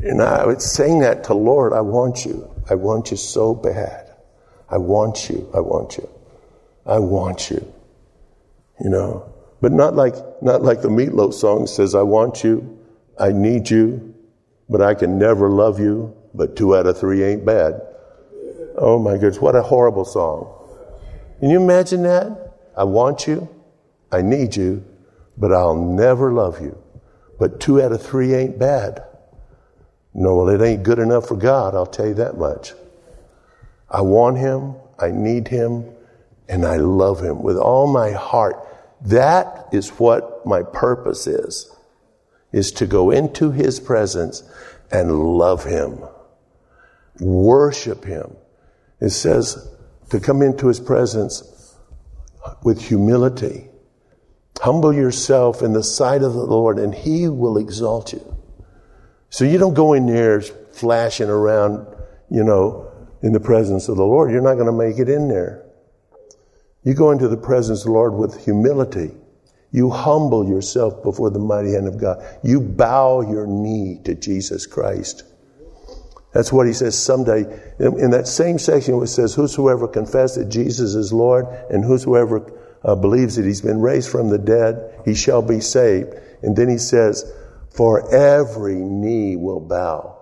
and 0.00 0.22
I 0.22 0.46
would 0.46 0.62
sing 0.62 1.00
that 1.00 1.24
to 1.24 1.34
Lord, 1.34 1.72
"I 1.72 1.80
want 1.80 2.24
you, 2.24 2.48
I 2.68 2.74
want 2.74 3.10
you 3.10 3.16
so 3.16 3.54
bad, 3.54 4.12
I 4.68 4.78
want 4.78 5.28
you, 5.28 5.50
I 5.54 5.60
want 5.60 5.96
you, 5.96 6.08
I 6.86 6.98
want 7.00 7.50
you," 7.50 7.72
you 8.80 8.90
know. 8.90 9.32
But 9.60 9.72
not 9.72 9.94
like, 9.94 10.14
not 10.42 10.62
like 10.62 10.82
the 10.82 10.90
Meat 10.90 11.12
Loaf 11.12 11.34
song 11.34 11.66
says, 11.66 11.94
I 11.94 12.02
want 12.02 12.42
you, 12.44 12.78
I 13.18 13.32
need 13.32 13.70
you, 13.70 14.14
but 14.68 14.80
I 14.80 14.94
can 14.94 15.18
never 15.18 15.48
love 15.48 15.78
you, 15.78 16.16
but 16.34 16.56
two 16.56 16.76
out 16.76 16.86
of 16.86 16.98
three 16.98 17.22
ain't 17.22 17.44
bad. 17.44 17.80
Oh 18.76 18.98
my 18.98 19.14
goodness, 19.14 19.40
what 19.40 19.56
a 19.56 19.62
horrible 19.62 20.04
song. 20.04 20.56
Can 21.40 21.50
you 21.50 21.60
imagine 21.60 22.02
that? 22.04 22.56
I 22.76 22.84
want 22.84 23.26
you, 23.26 23.48
I 24.12 24.22
need 24.22 24.56
you, 24.56 24.84
but 25.36 25.52
I'll 25.52 25.74
never 25.74 26.32
love 26.32 26.60
you. 26.60 26.80
But 27.38 27.60
two 27.60 27.82
out 27.82 27.92
of 27.92 28.02
three 28.02 28.34
ain't 28.34 28.58
bad. 28.58 29.02
No, 30.14 30.36
well, 30.36 30.48
it 30.48 30.62
ain't 30.62 30.82
good 30.82 30.98
enough 30.98 31.28
for 31.28 31.36
God, 31.36 31.74
I'll 31.74 31.86
tell 31.86 32.06
you 32.06 32.14
that 32.14 32.36
much. 32.36 32.72
I 33.90 34.00
want 34.02 34.38
Him, 34.38 34.74
I 34.98 35.10
need 35.10 35.48
Him, 35.48 35.84
and 36.48 36.64
I 36.64 36.76
love 36.76 37.22
Him 37.22 37.42
with 37.42 37.56
all 37.56 37.86
my 37.86 38.12
heart. 38.12 38.56
That 39.02 39.68
is 39.72 39.88
what 39.90 40.44
my 40.46 40.62
purpose 40.62 41.26
is, 41.26 41.74
is 42.52 42.72
to 42.72 42.86
go 42.86 43.10
into 43.10 43.50
His 43.50 43.80
presence 43.80 44.42
and 44.90 45.18
love 45.18 45.64
Him, 45.64 46.00
worship 47.18 48.04
Him. 48.04 48.36
It 49.00 49.10
says 49.10 49.68
to 50.10 50.20
come 50.20 50.42
into 50.42 50.68
His 50.68 50.80
presence 50.80 51.76
with 52.62 52.82
humility. 52.82 53.68
Humble 54.60 54.92
yourself 54.92 55.62
in 55.62 55.72
the 55.72 55.82
sight 55.82 56.22
of 56.22 56.34
the 56.34 56.44
Lord 56.44 56.78
and 56.78 56.94
He 56.94 57.28
will 57.28 57.56
exalt 57.56 58.12
you. 58.12 58.36
So 59.30 59.44
you 59.44 59.56
don't 59.56 59.74
go 59.74 59.94
in 59.94 60.06
there 60.06 60.42
flashing 60.42 61.30
around, 61.30 61.86
you 62.30 62.44
know, 62.44 62.90
in 63.22 63.32
the 63.32 63.40
presence 63.40 63.88
of 63.88 63.96
the 63.96 64.04
Lord. 64.04 64.30
You're 64.30 64.42
not 64.42 64.54
going 64.54 64.66
to 64.66 64.72
make 64.72 64.98
it 64.98 65.08
in 65.08 65.28
there. 65.28 65.64
You 66.84 66.94
go 66.94 67.10
into 67.10 67.28
the 67.28 67.36
presence 67.36 67.80
of 67.80 67.86
the 67.86 67.92
Lord 67.92 68.14
with 68.14 68.44
humility. 68.44 69.12
You 69.72 69.90
humble 69.90 70.48
yourself 70.48 71.02
before 71.02 71.30
the 71.30 71.38
mighty 71.38 71.72
hand 71.72 71.86
of 71.86 72.00
God. 72.00 72.24
You 72.42 72.60
bow 72.60 73.20
your 73.20 73.46
knee 73.46 74.00
to 74.04 74.14
Jesus 74.14 74.66
Christ. 74.66 75.24
That's 76.32 76.52
what 76.52 76.66
he 76.66 76.72
says 76.72 76.98
someday. 76.98 77.40
In, 77.78 78.10
that 78.10 78.26
same 78.26 78.58
section 78.58 79.00
it 79.02 79.06
says, 79.08 79.34
Whosoever 79.34 79.88
confesses 79.88 80.44
that 80.44 80.50
Jesus 80.50 80.94
is 80.94 81.12
Lord 81.12 81.46
and 81.70 81.84
whosoever 81.84 82.52
uh, 82.82 82.94
believes 82.94 83.36
that 83.36 83.44
he's 83.44 83.60
been 83.60 83.80
raised 83.80 84.10
from 84.10 84.30
the 84.30 84.38
dead, 84.38 85.02
he 85.04 85.14
shall 85.14 85.42
be 85.42 85.60
saved. 85.60 86.14
And 86.42 86.56
then 86.56 86.68
he 86.68 86.78
says, 86.78 87.30
For 87.70 88.12
every 88.14 88.76
knee 88.76 89.36
will 89.36 89.60
bow 89.60 90.19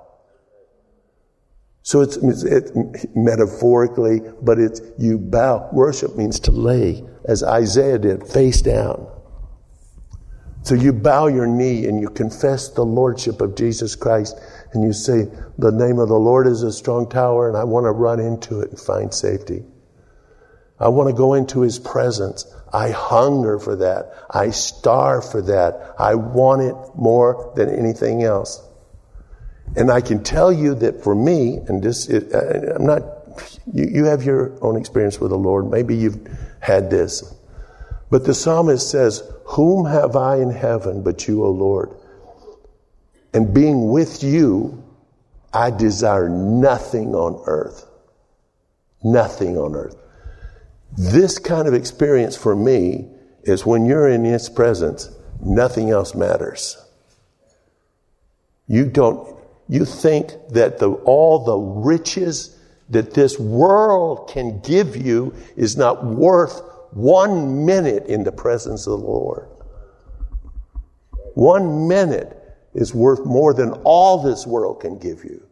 so 1.88 2.02
it's, 2.02 2.18
it's, 2.18 2.70
metaphorically, 3.16 4.20
but 4.42 4.58
it's 4.58 4.82
you 4.98 5.16
bow. 5.16 5.70
Worship 5.72 6.16
means 6.18 6.38
to 6.40 6.50
lay, 6.50 7.02
as 7.24 7.42
Isaiah 7.42 7.98
did, 7.98 8.28
face 8.28 8.60
down. 8.60 9.10
So 10.64 10.74
you 10.74 10.92
bow 10.92 11.28
your 11.28 11.46
knee 11.46 11.86
and 11.86 11.98
you 11.98 12.10
confess 12.10 12.68
the 12.68 12.84
lordship 12.84 13.40
of 13.40 13.56
Jesus 13.56 13.96
Christ 13.96 14.38
and 14.74 14.84
you 14.84 14.92
say, 14.92 15.28
the 15.56 15.72
name 15.72 15.98
of 15.98 16.10
the 16.10 16.18
Lord 16.18 16.46
is 16.46 16.62
a 16.62 16.72
strong 16.72 17.08
tower 17.08 17.48
and 17.48 17.56
I 17.56 17.64
want 17.64 17.84
to 17.84 17.92
run 17.92 18.20
into 18.20 18.60
it 18.60 18.68
and 18.68 18.78
find 18.78 19.14
safety. 19.14 19.64
I 20.78 20.88
want 20.88 21.08
to 21.08 21.14
go 21.14 21.32
into 21.32 21.62
his 21.62 21.78
presence. 21.78 22.54
I 22.70 22.90
hunger 22.90 23.58
for 23.58 23.76
that. 23.76 24.12
I 24.28 24.50
starve 24.50 25.30
for 25.30 25.40
that. 25.40 25.94
I 25.98 26.16
want 26.16 26.60
it 26.60 26.74
more 26.96 27.50
than 27.56 27.70
anything 27.70 28.24
else. 28.24 28.67
And 29.76 29.90
I 29.90 30.00
can 30.00 30.22
tell 30.22 30.52
you 30.52 30.74
that 30.76 31.02
for 31.02 31.14
me, 31.14 31.58
and 31.68 31.82
this, 31.82 32.08
it, 32.08 32.32
uh, 32.34 32.74
I'm 32.74 32.86
not, 32.86 33.02
you, 33.72 33.86
you 33.86 34.04
have 34.04 34.22
your 34.22 34.58
own 34.62 34.76
experience 34.76 35.20
with 35.20 35.30
the 35.30 35.38
Lord. 35.38 35.70
Maybe 35.70 35.96
you've 35.96 36.18
had 36.60 36.90
this. 36.90 37.34
But 38.10 38.24
the 38.24 38.34
psalmist 38.34 38.90
says, 38.90 39.22
Whom 39.44 39.86
have 39.86 40.16
I 40.16 40.36
in 40.36 40.50
heaven 40.50 41.02
but 41.02 41.28
you, 41.28 41.44
O 41.44 41.50
Lord? 41.50 41.94
And 43.34 43.52
being 43.52 43.90
with 43.90 44.22
you, 44.22 44.82
I 45.52 45.70
desire 45.70 46.28
nothing 46.28 47.14
on 47.14 47.42
earth. 47.46 47.86
Nothing 49.02 49.56
on 49.56 49.74
earth. 49.74 49.96
This 50.96 51.38
kind 51.38 51.68
of 51.68 51.74
experience 51.74 52.36
for 52.36 52.56
me 52.56 53.08
is 53.42 53.64
when 53.64 53.86
you're 53.86 54.08
in 54.08 54.24
His 54.24 54.48
presence, 54.48 55.10
nothing 55.40 55.90
else 55.90 56.14
matters. 56.14 56.76
You 58.66 58.86
don't, 58.86 59.37
you 59.68 59.84
think 59.84 60.32
that 60.50 60.78
the, 60.78 60.90
all 60.90 61.44
the 61.44 61.56
riches 61.56 62.56
that 62.88 63.12
this 63.12 63.38
world 63.38 64.30
can 64.30 64.60
give 64.60 64.96
you 64.96 65.34
is 65.56 65.76
not 65.76 66.04
worth 66.04 66.62
one 66.92 67.66
minute 67.66 68.06
in 68.06 68.24
the 68.24 68.32
presence 68.32 68.86
of 68.86 69.00
the 69.00 69.06
Lord. 69.06 69.48
One 71.34 71.86
minute 71.86 72.34
is 72.74 72.94
worth 72.94 73.24
more 73.26 73.52
than 73.52 73.72
all 73.84 74.22
this 74.22 74.46
world 74.46 74.80
can 74.80 74.98
give 74.98 75.24
you. 75.24 75.46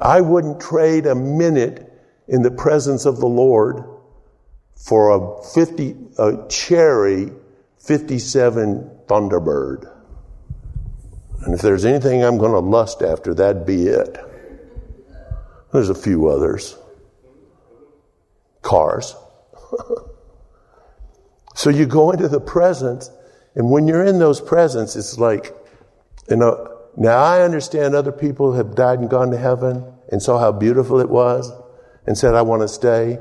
I 0.00 0.20
wouldn't 0.20 0.60
trade 0.60 1.06
a 1.06 1.14
minute 1.14 1.92
in 2.28 2.42
the 2.42 2.50
presence 2.50 3.04
of 3.04 3.18
the 3.18 3.26
Lord 3.26 3.82
for 4.76 5.10
a 5.10 5.42
50, 5.42 5.96
a 6.18 6.46
cherry 6.48 7.32
57 7.78 8.90
Thunderbird. 9.06 9.97
And 11.44 11.54
if 11.54 11.62
there's 11.62 11.84
anything 11.84 12.24
I'm 12.24 12.38
going 12.38 12.52
to 12.52 12.58
lust 12.58 13.02
after, 13.02 13.34
that'd 13.34 13.64
be 13.66 13.86
it. 13.86 14.18
There's 15.72 15.90
a 15.90 15.94
few 15.94 16.28
others. 16.28 16.76
Cars. 18.62 19.14
so 21.54 21.70
you 21.70 21.86
go 21.86 22.10
into 22.10 22.28
the 22.28 22.40
presence, 22.40 23.10
and 23.54 23.70
when 23.70 23.86
you're 23.86 24.04
in 24.04 24.18
those 24.18 24.40
presence, 24.40 24.96
it's 24.96 25.18
like, 25.18 25.54
you 26.28 26.36
know, 26.36 26.76
now 26.96 27.22
I 27.22 27.42
understand 27.42 27.94
other 27.94 28.12
people 28.12 28.54
have 28.54 28.74
died 28.74 28.98
and 28.98 29.08
gone 29.08 29.30
to 29.30 29.38
heaven 29.38 29.84
and 30.10 30.22
saw 30.22 30.38
how 30.38 30.52
beautiful 30.52 31.00
it 31.00 31.08
was 31.08 31.52
and 32.06 32.18
said, 32.18 32.34
I 32.34 32.42
want 32.42 32.62
to 32.62 32.68
stay. 32.68 33.18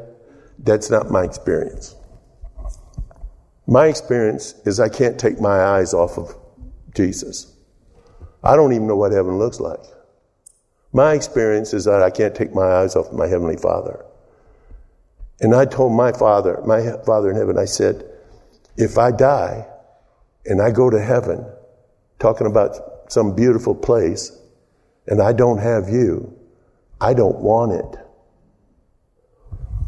That's 0.59 0.89
not 0.89 1.11
my 1.11 1.23
experience. 1.23 1.95
My 3.67 3.87
experience 3.87 4.55
is 4.65 4.79
I 4.79 4.89
can't 4.89 5.19
take 5.19 5.39
my 5.39 5.61
eyes 5.61 5.93
off 5.93 6.17
of 6.17 6.35
Jesus. 6.95 7.53
I 8.43 8.55
don't 8.55 8.73
even 8.73 8.87
know 8.87 8.95
what 8.95 9.11
heaven 9.11 9.37
looks 9.37 9.59
like. 9.59 9.79
My 10.93 11.13
experience 11.13 11.73
is 11.73 11.85
that 11.85 12.01
I 12.01 12.09
can't 12.09 12.33
take 12.33 12.53
my 12.53 12.65
eyes 12.65 12.95
off 12.95 13.11
my 13.11 13.27
Heavenly 13.27 13.57
Father. 13.57 14.05
And 15.39 15.53
I 15.53 15.65
told 15.65 15.93
my 15.93 16.11
Father, 16.11 16.61
my 16.65 16.93
Father 17.05 17.29
in 17.29 17.35
heaven, 17.35 17.57
I 17.57 17.65
said, 17.65 18.09
if 18.77 18.97
I 18.97 19.11
die 19.11 19.67
and 20.45 20.61
I 20.61 20.71
go 20.71 20.89
to 20.89 20.99
heaven, 20.99 21.45
talking 22.19 22.47
about 22.47 23.11
some 23.11 23.35
beautiful 23.35 23.75
place, 23.75 24.31
and 25.07 25.21
I 25.21 25.33
don't 25.33 25.59
have 25.59 25.89
you, 25.89 26.37
I 26.99 27.13
don't 27.13 27.39
want 27.39 27.73
it. 27.73 27.99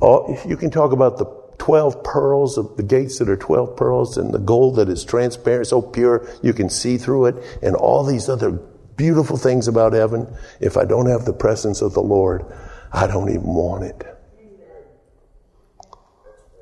All, 0.01 0.37
you 0.45 0.55
can 0.55 0.69
talk 0.69 0.91
about 0.91 1.17
the 1.17 1.25
12 1.59 2.03
pearls 2.03 2.57
of 2.57 2.75
the 2.77 2.83
gates 2.83 3.19
that 3.19 3.29
are 3.29 3.37
12 3.37 3.75
pearls 3.77 4.17
and 4.17 4.33
the 4.33 4.39
gold 4.39 4.77
that 4.77 4.89
is 4.89 5.03
transparent, 5.03 5.67
so 5.67 5.81
pure 5.81 6.27
you 6.41 6.53
can 6.53 6.69
see 6.69 6.97
through 6.97 7.25
it, 7.25 7.59
and 7.61 7.75
all 7.75 8.03
these 8.03 8.27
other 8.27 8.51
beautiful 8.51 9.37
things 9.37 9.67
about 9.67 9.93
heaven. 9.93 10.27
If 10.59 10.77
I 10.77 10.85
don't 10.85 11.05
have 11.07 11.25
the 11.25 11.33
presence 11.33 11.81
of 11.81 11.93
the 11.93 12.01
Lord, 12.01 12.45
I 12.91 13.07
don't 13.07 13.29
even 13.29 13.43
want 13.43 13.83
it. 13.83 14.03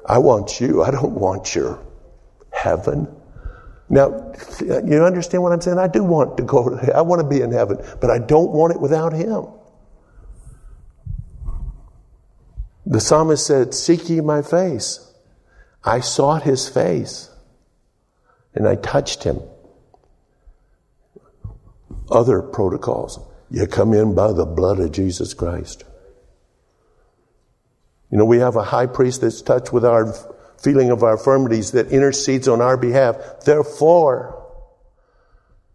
I 0.05 0.17
want 0.19 0.59
you. 0.59 0.83
I 0.83 0.91
don't 0.91 1.13
want 1.13 1.53
your 1.55 1.79
heaven. 2.51 3.07
Now, 3.89 4.33
you 4.59 5.03
understand 5.03 5.43
what 5.43 5.53
I'm 5.53 5.61
saying? 5.61 5.77
I 5.79 5.87
do 5.87 6.03
want 6.03 6.37
to 6.37 6.43
go, 6.43 6.69
to, 6.69 6.95
I 6.95 7.01
want 7.01 7.21
to 7.21 7.27
be 7.27 7.41
in 7.41 7.51
heaven, 7.51 7.77
but 8.01 8.09
I 8.09 8.19
don't 8.19 8.51
want 8.51 8.73
it 8.73 8.81
without 8.81 9.13
Him. 9.13 9.45
The 12.89 13.01
psalmist 13.01 13.45
said, 13.45 13.73
Seek 13.73 14.09
ye 14.09 14.21
my 14.21 14.41
face. 14.41 15.11
I 15.83 15.99
sought 15.99 16.43
his 16.43 16.69
face 16.69 17.29
and 18.55 18.65
I 18.65 18.75
touched 18.75 19.23
him. 19.23 19.41
Other 22.09 22.41
protocols. 22.41 23.19
You 23.51 23.67
come 23.67 23.93
in 23.93 24.15
by 24.15 24.31
the 24.31 24.45
blood 24.45 24.79
of 24.79 24.93
Jesus 24.93 25.33
Christ. 25.33 25.83
You 28.09 28.19
know, 28.19 28.25
we 28.25 28.39
have 28.39 28.55
a 28.55 28.63
high 28.63 28.87
priest 28.87 29.19
that's 29.19 29.41
touched 29.41 29.73
with 29.73 29.83
our 29.83 30.13
feeling 30.57 30.89
of 30.89 31.03
our 31.03 31.17
infirmities 31.17 31.71
that 31.73 31.91
intercedes 31.91 32.47
on 32.47 32.61
our 32.61 32.77
behalf. 32.77 33.17
Therefore, 33.43 34.45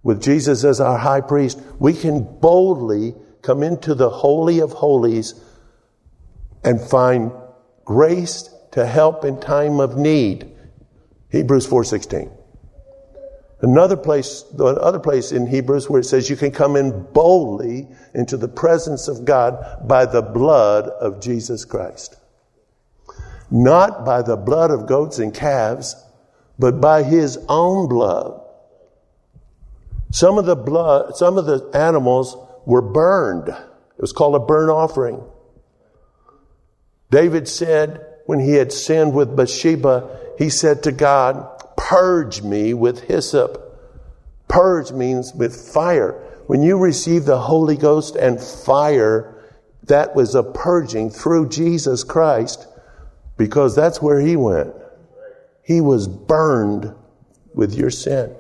with 0.03 0.23
Jesus 0.23 0.65
as 0.65 0.81
our 0.81 0.97
high 0.97 1.21
priest, 1.21 1.61
we 1.79 1.93
can 1.93 2.23
boldly 2.41 3.15
come 3.43 3.63
into 3.63 3.95
the 3.95 4.09
Holy 4.09 4.61
of 4.61 4.73
Holies 4.73 5.35
and 6.65 6.81
find 6.81 7.33
grace 7.85 8.49
to 8.73 8.87
help 8.87 9.25
in 9.25 9.39
time 9.41 9.81
of 9.81 9.97
need. 9.97 10.51
Hebrews 11.31 11.67
4:16. 11.67 12.31
Another 13.61 13.97
place, 13.97 14.43
the 14.43 14.65
other 14.65 14.99
place 14.99 15.31
in 15.31 15.47
Hebrews 15.47 15.89
where 15.89 16.01
it 16.01 16.05
says 16.05 16.29
you 16.29 16.37
can 16.37 16.51
come 16.51 16.75
in 16.75 17.07
boldly 17.13 17.89
into 18.13 18.37
the 18.37 18.49
presence 18.49 19.07
of 19.07 19.25
God 19.25 19.87
by 19.87 20.05
the 20.05 20.23
blood 20.23 20.89
of 20.89 21.21
Jesus 21.21 21.65
Christ. 21.65 22.17
Not 23.53 24.05
by 24.05 24.23
the 24.23 24.37
blood 24.37 24.73
of 24.73 24.87
goats 24.87 25.21
and 25.21 25.33
calves, 25.33 25.95
but 26.59 26.81
by 26.81 27.05
his 27.05 27.39
own 27.49 27.89
blood. 27.89 28.41
Some 30.11 30.39
of 30.39 30.45
the 30.45 30.57
blood, 30.57 31.17
some 31.17 31.39
of 31.39 31.47
the 31.47 31.71
animals 31.73 32.37
were 32.67 32.83
burned. 32.83 33.49
It 33.49 34.01
was 34.01 34.13
called 34.13 34.35
a 34.35 34.41
burnt 34.41 34.71
offering. 34.71 35.23
David 37.13 37.47
said 37.47 38.07
when 38.25 38.41
he 38.41 38.55
had 38.55 38.73
sinned 38.73 39.13
with 39.13 39.37
Bathsheba, 39.37 40.19
he 40.39 40.49
said 40.49 40.83
to 40.85 40.93
God, 40.93 41.47
Purge 41.77 42.41
me 42.43 42.73
with 42.73 43.03
hyssop. 43.03 43.79
Purge 44.49 44.93
means 44.93 45.35
with 45.35 45.55
fire. 45.55 46.13
When 46.47 46.63
you 46.63 46.79
receive 46.79 47.27
the 47.27 47.39
Holy 47.39 47.77
Ghost 47.77 48.17
and 48.17 48.41
fire, 48.41 49.35
that 49.85 50.17
was 50.17 50.35
a 50.35 50.43
purging 50.43 51.11
through 51.11 51.51
Jesus 51.51 52.03
Christ 52.03 52.67
because 53.37 53.77
that's 53.77 54.01
where 54.01 54.21
he 54.21 54.35
went. 54.35 54.73
He 55.63 55.83
was 55.83 56.09
burned 56.09 56.95
with 57.53 57.75
your 57.75 57.91
sin. 57.91 58.35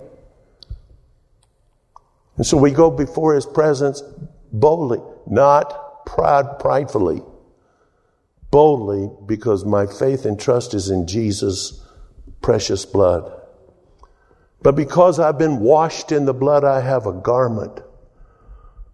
And 2.38 2.46
so 2.46 2.56
we 2.56 2.70
go 2.70 2.90
before 2.90 3.34
his 3.34 3.44
presence 3.44 4.02
boldly, 4.50 5.00
not 5.26 6.06
proud, 6.06 6.58
pridefully 6.58 7.22
boldly 8.52 9.10
because 9.26 9.64
my 9.64 9.86
faith 9.86 10.24
and 10.24 10.38
trust 10.38 10.74
is 10.74 10.90
in 10.90 11.08
Jesus' 11.08 11.84
precious 12.40 12.84
blood. 12.84 13.32
But 14.62 14.76
because 14.76 15.18
I've 15.18 15.38
been 15.38 15.58
washed 15.58 16.12
in 16.12 16.26
the 16.26 16.34
blood, 16.34 16.62
I 16.62 16.80
have 16.80 17.06
a 17.06 17.12
garment, 17.12 17.80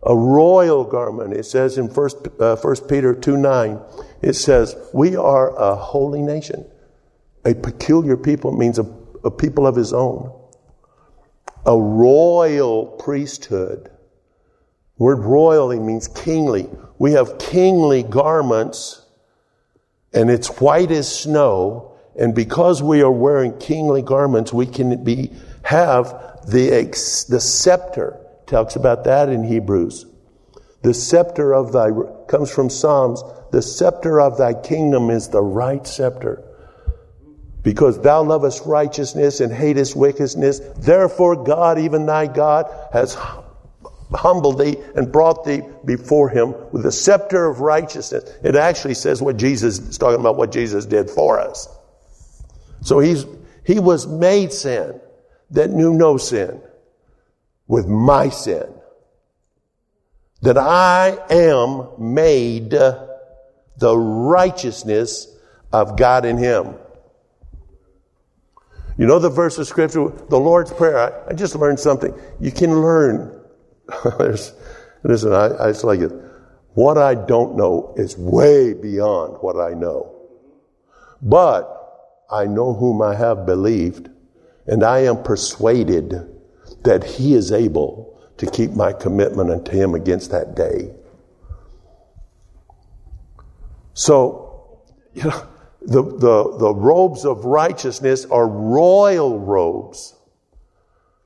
a 0.03 0.17
royal 0.17 0.85
garment. 0.85 1.35
It 1.35 1.45
says 1.45 1.77
in 1.77 1.91
First, 1.91 2.29
uh, 2.41 2.57
First 2.57 2.89
Peter 2.89 3.13
2 3.13 3.37
9, 3.37 3.81
it 4.23 4.33
says, 4.35 4.77
We 4.95 5.17
are 5.17 5.55
a 5.59 5.75
holy 5.75 6.23
nation. 6.23 6.65
A 7.45 7.55
peculiar 7.55 8.17
people 8.17 8.57
means 8.57 8.79
a, 8.79 8.87
a 9.25 9.31
people 9.31 9.67
of 9.67 9.77
his 9.77 9.93
own. 9.93 10.33
A 11.67 11.77
royal 11.77 12.87
priesthood. 12.87 13.91
Word 14.99 15.19
royally 15.19 15.81
means 15.81 16.09
kingly. 16.09 16.69
We 16.99 17.13
have 17.13 17.39
kingly 17.39 18.05
garments 18.05 19.05
and 20.13 20.31
it's 20.31 20.49
white 20.61 20.91
as 20.91 21.21
snow. 21.21 21.97
And 22.19 22.35
because 22.35 22.83
we 22.83 23.03
are 23.03 23.11
wearing 23.11 23.57
kingly 23.59 24.03
garments, 24.03 24.53
we 24.53 24.67
can 24.67 25.05
be, 25.05 25.33
have 25.63 26.09
the, 26.47 26.71
the 27.29 27.41
scepter. 27.41 28.19
Talks 28.47 28.77
about 28.77 29.05
that 29.05 29.29
in 29.29 29.45
Hebrews. 29.45 30.07
The 30.83 30.95
scepter 30.95 31.55
of 31.55 31.73
thy, 31.73 31.91
comes 32.29 32.51
from 32.51 32.71
Psalms. 32.71 33.23
The 33.53 33.63
scepter 33.63 34.21
of 34.21 34.39
thy 34.39 34.55
kingdom 34.55 35.11
is 35.11 35.29
the 35.29 35.43
right 35.43 35.87
scepter. 35.87 36.45
Because 37.63 38.01
thou 38.01 38.23
lovest 38.23 38.65
righteousness 38.65 39.41
and 39.41 39.53
hatest 39.53 39.95
wickedness. 39.97 40.61
Therefore 40.79 41.45
God, 41.45 41.79
even 41.79 42.07
thy 42.07 42.27
God, 42.27 42.67
has 42.93 43.17
humbled 44.15 44.59
thee 44.59 44.77
and 44.97 45.13
brought 45.13 45.45
thee 45.45 45.63
before 45.85 46.29
him 46.29 46.55
with 46.73 46.83
the 46.83 46.93
scepter 46.93 47.47
of 47.47 47.61
righteousness. 47.61 48.25
It 48.43 48.57
actually 48.57 48.95
says 48.95 49.21
what 49.21 49.37
Jesus 49.37 49.79
is 49.79 49.99
talking 49.99 50.21
about 50.21 50.37
what 50.37 50.53
Jesus 50.53 50.87
did 50.87 51.11
for 51.11 51.39
us. 51.39 51.69
So 52.83 53.01
he's, 53.01 53.27
he 53.65 53.79
was 53.79 54.07
made 54.07 54.53
sin 54.53 55.01
that 55.51 55.71
knew 55.71 55.93
no 55.95 56.17
sin 56.17 56.61
with 57.67 57.87
my 57.87 58.29
sin. 58.31 58.67
That 60.43 60.57
I 60.57 61.19
am 61.31 61.89
made 61.99 62.71
the 62.71 63.97
righteousness 63.97 65.27
of 65.73 65.97
God 65.97 66.25
in 66.25 66.39
him. 66.39 66.75
You 68.97 69.07
know 69.07 69.21
the 69.21 69.31
verse 69.31 69.59
of 69.59 69.67
scripture, 69.67 70.09
the 70.29 70.39
Lord's 70.39 70.73
Prayer. 70.73 70.99
I, 70.99 71.31
I 71.31 71.33
just 71.35 71.55
learned 71.55 71.79
something. 71.79 72.13
You 72.41 72.51
can 72.51 72.81
learn 72.81 73.38
listen, 75.03 75.33
I, 75.33 75.47
I 75.47 75.71
it's 75.71 75.85
like 75.85 76.01
it. 76.01 76.13
What 76.75 76.99
I 76.99 77.15
don't 77.15 77.57
know 77.57 77.95
is 77.97 78.17
way 78.17 78.73
beyond 78.73 79.39
what 79.41 79.57
I 79.57 79.75
know. 79.75 80.15
But 81.21 81.75
I 82.31 82.47
know 82.47 82.75
whom 82.75 83.03
I 83.03 83.15
have 83.15 83.47
believed, 83.47 84.11
and 84.67 84.85
I 84.85 85.01
am 85.01 85.23
persuaded 85.23 86.29
that 86.85 87.03
he 87.03 87.35
is 87.35 87.51
able 87.51 88.19
to 88.37 88.49
keep 88.51 88.73
my 88.73 88.93
commitment 88.93 89.51
unto 89.51 89.73
him 89.73 89.95
against 89.95 90.31
that 90.31 90.55
day. 90.55 90.95
So, 93.95 94.85
you 95.15 95.25
know, 95.25 95.47
the, 95.83 96.03
the, 96.03 96.57
the 96.59 96.75
robes 96.75 97.25
of 97.25 97.45
righteousness 97.45 98.27
are 98.27 98.47
royal 98.47 99.41
robes 99.41 100.15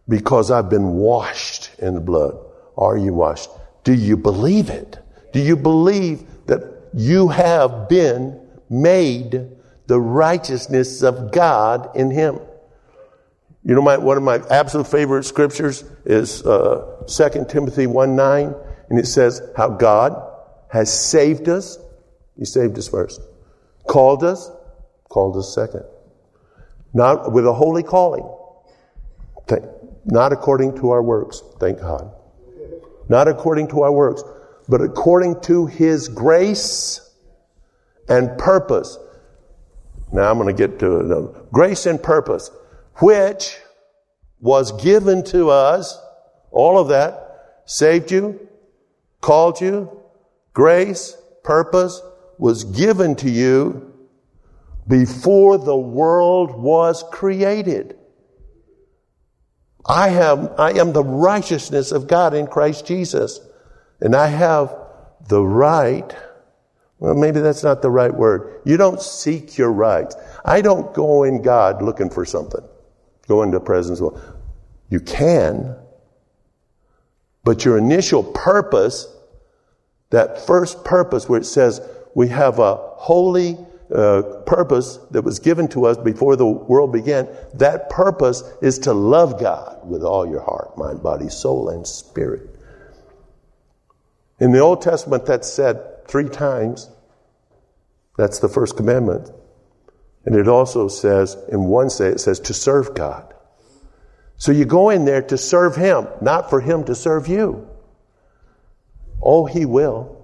because 0.09 0.51
I've 0.51 0.71
been 0.71 0.95
washed 0.95 1.71
in 1.79 1.95
the 1.95 2.01
blood. 2.01 2.39
Are 2.77 2.97
you 2.97 3.15
washed? 3.15 3.51
Do 3.85 3.93
you 3.93 4.17
believe 4.17 4.71
it? 4.71 4.99
Do 5.33 5.41
you 5.41 5.57
believe 5.57 6.25
that 6.47 6.91
you 6.95 7.29
have 7.29 7.89
been 7.89 8.41
made 8.71 9.49
the 9.87 10.01
righteousness 10.01 11.03
of 11.03 11.33
God 11.33 11.97
in 11.97 12.11
Him? 12.11 12.39
You 13.65 13.75
know, 13.75 13.83
my, 13.83 13.97
one 13.97 14.17
of 14.17 14.23
my 14.23 14.41
absolute 14.51 14.87
favorite 14.87 15.25
scriptures 15.25 15.85
is 16.05 16.45
uh, 16.45 17.05
2 17.07 17.47
Timothy 17.49 17.87
1 17.87 18.17
9, 18.17 18.55
and 18.91 18.99
it 18.99 19.07
says 19.07 19.41
how 19.57 19.69
God 19.69 20.31
has 20.69 20.93
saved 20.93 21.49
us. 21.49 21.79
He 22.39 22.45
saved 22.45 22.79
us 22.79 22.89
first. 22.89 23.21
Called 23.87 24.25
us, 24.25 24.51
called 25.09 25.37
us 25.37 25.55
second. 25.55 25.85
Not 26.95 27.33
with 27.33 27.47
a 27.47 27.53
holy 27.53 27.83
calling. 27.83 28.29
Not 30.05 30.33
according 30.33 30.77
to 30.79 30.91
our 30.91 31.03
works, 31.03 31.43
thank 31.61 31.79
God 31.79 32.13
not 33.09 33.29
according 33.29 33.69
to 33.69 33.83
our 33.83 33.93
works, 33.93 34.23
but 34.69 34.81
according 34.81 35.41
to 35.43 35.67
his 35.67 36.09
grace 36.09 37.11
and 38.09 38.37
purpose. 38.39 38.99
Now 40.13 40.31
I'm 40.31 40.39
going 40.39 40.55
to 40.55 40.69
get 40.69 40.79
to 40.81 41.01
it. 41.01 41.53
Grace 41.53 41.87
and 41.87 42.03
purpose. 42.03 42.51
which 42.97 43.59
was 44.41 44.73
given 44.83 45.25
to 45.25 45.51
us, 45.51 45.99
all 46.51 46.79
of 46.79 46.89
that, 46.89 47.61
saved 47.65 48.11
you, 48.11 48.49
called 49.21 49.61
you, 49.61 50.03
grace, 50.53 51.17
purpose, 51.45 52.03
was 52.39 52.65
given 52.65 53.15
to 53.15 53.31
you 53.31 53.93
before 54.89 55.59
the 55.59 55.77
world 55.77 56.61
was 56.61 57.05
created. 57.13 57.97
I 59.87 60.09
have, 60.11 60.55
I 60.59 60.73
am 60.73 60.93
the 60.93 61.05
righteousness 61.05 61.93
of 61.93 62.07
God 62.07 62.35
in 62.35 62.47
Christ 62.47 62.87
Jesus. 62.87 63.41
And 64.01 64.15
I 64.15 64.27
have 64.27 64.75
the 65.29 65.43
right, 65.43 66.15
well, 66.99 67.15
maybe 67.15 67.41
that's 67.41 67.63
not 67.63 67.83
the 67.83 67.91
right 67.91 68.13
word. 68.13 68.61
You 68.65 68.77
don't 68.77 69.01
seek 69.01 69.59
your 69.59 69.73
rights. 69.73 70.17
I 70.45 70.61
don't 70.61 70.93
go 70.95 71.25
in 71.25 71.43
God 71.43 71.83
looking 71.83 72.11
for 72.11 72.25
something. 72.25 72.63
Go 73.29 73.43
into 73.43 73.61
presence 73.61 74.01
of 74.01 74.21
You 74.89 75.01
can, 75.01 75.77
but 77.45 77.65
your 77.65 77.79
initial 77.79 78.23
purpose, 78.23 79.07
that 80.11 80.47
first 80.47 80.85
purpose 80.85 81.29
where 81.29 81.41
it 81.41 81.47
says 81.47 81.81
we 82.15 82.29
have 82.29 82.59
a 82.59 82.77
holy 82.77 83.57
uh, 83.95 84.23
purpose 84.47 84.97
that 85.11 85.23
was 85.23 85.39
given 85.39 85.69
to 85.69 85.85
us 85.87 85.97
before 85.99 86.37
the 86.37 86.47
world 86.47 86.93
began, 86.93 87.29
that 87.55 87.91
purpose 87.91 88.43
is 88.63 88.79
to 88.81 88.93
love 88.93 89.39
God 89.39 89.81
with 89.89 90.03
all 90.03 90.27
your 90.29 90.41
heart, 90.41 90.77
mind, 90.79 91.03
body, 91.03 91.29
soul, 91.29 91.69
and 91.69 91.87
spirit. 91.87 92.49
In 94.41 94.53
the 94.53 94.61
Old 94.61 94.83
Testament, 94.83 95.27
that's 95.27 95.53
said 95.53 96.07
three 96.09 96.29
times. 96.29 96.91
That's 98.17 98.39
the 98.39 98.49
first 98.49 98.77
commandment. 98.77 99.31
And 100.25 100.37
it 100.37 100.49
also 100.49 100.89
says, 100.89 101.37
in 101.51 101.65
one 101.65 101.91
say, 101.91 102.09
it 102.09 102.21
says 102.21 102.41
to 102.41 102.55
serve 102.55 102.95
God. 102.95 103.35
So 104.37 104.53
you 104.53 104.65
go 104.65 104.91
in 104.91 105.05
there 105.05 105.23
to 105.23 105.39
serve 105.39 105.77
Him, 105.77 106.09
not 106.21 106.51
for 106.51 106.61
Him 106.61 106.85
to 106.85 106.95
serve 106.95 107.29
you. 107.29 107.69
Oh, 109.23 109.47
He 109.47 109.65
will. 109.65 110.22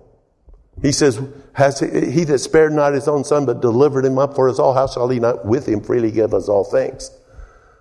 He 0.83 0.93
says, 0.93 1.21
has 1.53 1.81
he, 1.81 2.11
he 2.11 2.25
that 2.25 2.39
spared 2.39 2.73
not 2.73 2.93
his 2.93 3.09
own 3.09 3.25
son, 3.25 3.47
but 3.47 3.61
delivered 3.61 4.05
him 4.05 4.19
up 4.19 4.35
for 4.35 4.49
us 4.49 4.59
all, 4.59 4.75
how 4.75 4.87
shall 4.87 5.09
he 5.09 5.19
not 5.19 5.45
with 5.45 5.67
him 5.67 5.81
freely 5.81 6.11
give 6.11 6.35
us 6.35 6.49
all 6.49 6.65
things? 6.65 7.11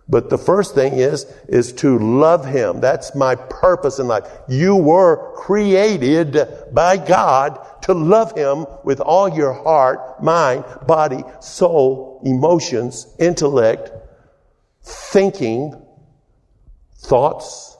But 0.09 0.29
the 0.29 0.37
first 0.37 0.73
thing 0.73 0.93
is, 0.93 1.25
is 1.49 1.73
to 1.73 1.99
love 1.99 2.45
him. 2.45 2.79
That's 2.79 3.13
my 3.13 3.35
purpose 3.35 3.99
in 3.99 4.07
life. 4.07 4.23
You 4.47 4.75
were 4.75 5.33
created 5.35 6.37
by 6.71 6.95
God 6.95 7.59
to 7.83 7.93
love 7.93 8.37
him 8.37 8.65
with 8.85 9.01
all 9.01 9.27
your 9.27 9.53
heart, 9.53 10.23
mind, 10.23 10.63
body, 10.87 11.23
soul, 11.41 12.21
emotions, 12.23 13.07
intellect, 13.19 13.91
thinking, 14.81 15.79
thoughts. 16.95 17.77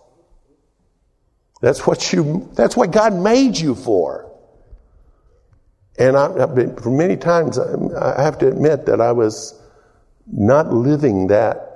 That's 1.61 1.87
what 1.87 2.11
you, 2.11 2.49
that's 2.53 2.75
what 2.75 2.91
God 2.91 3.15
made 3.15 3.57
you 3.57 3.73
for. 3.73 4.26
And 5.97 6.15
I, 6.15 6.37
have 6.39 6.53
been, 6.53 6.75
for 6.75 6.91
many 6.91 7.17
times, 7.17 7.57
I 7.57 8.21
have 8.21 8.37
to 8.39 8.47
admit 8.47 8.85
that 8.85 9.01
I 9.01 9.11
was 9.11 9.59
not 10.31 10.71
living 10.71 11.27
that 11.27 11.67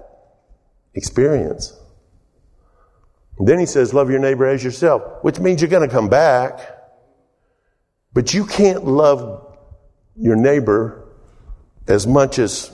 experience. 0.93 1.77
And 3.39 3.47
then 3.47 3.57
he 3.60 3.65
says, 3.65 3.93
love 3.93 4.12
your 4.12 4.19
neighbor 4.19 4.45
as 4.45 4.63
yourself, 4.63 5.23
which 5.23 5.39
means 5.39 5.62
you're 5.62 5.69
going 5.69 5.88
to 5.88 5.93
come 5.93 6.10
back. 6.10 6.60
But 8.13 8.34
you 8.34 8.45
can't 8.45 8.86
love 8.86 9.57
your 10.15 10.36
neighbor 10.36 11.07
as 11.88 12.05
much 12.05 12.38
as 12.38 12.71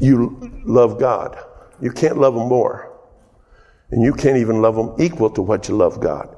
you 0.00 0.62
love 0.64 0.98
God. 0.98 1.38
You 1.80 1.92
can't 1.92 2.18
love 2.18 2.34
them 2.34 2.48
more. 2.48 2.92
And 3.90 4.02
you 4.02 4.12
can't 4.12 4.36
even 4.36 4.60
love 4.60 4.74
them 4.74 4.94
equal 4.98 5.30
to 5.30 5.42
what 5.42 5.68
you 5.68 5.76
love 5.76 6.00
God. 6.00 6.36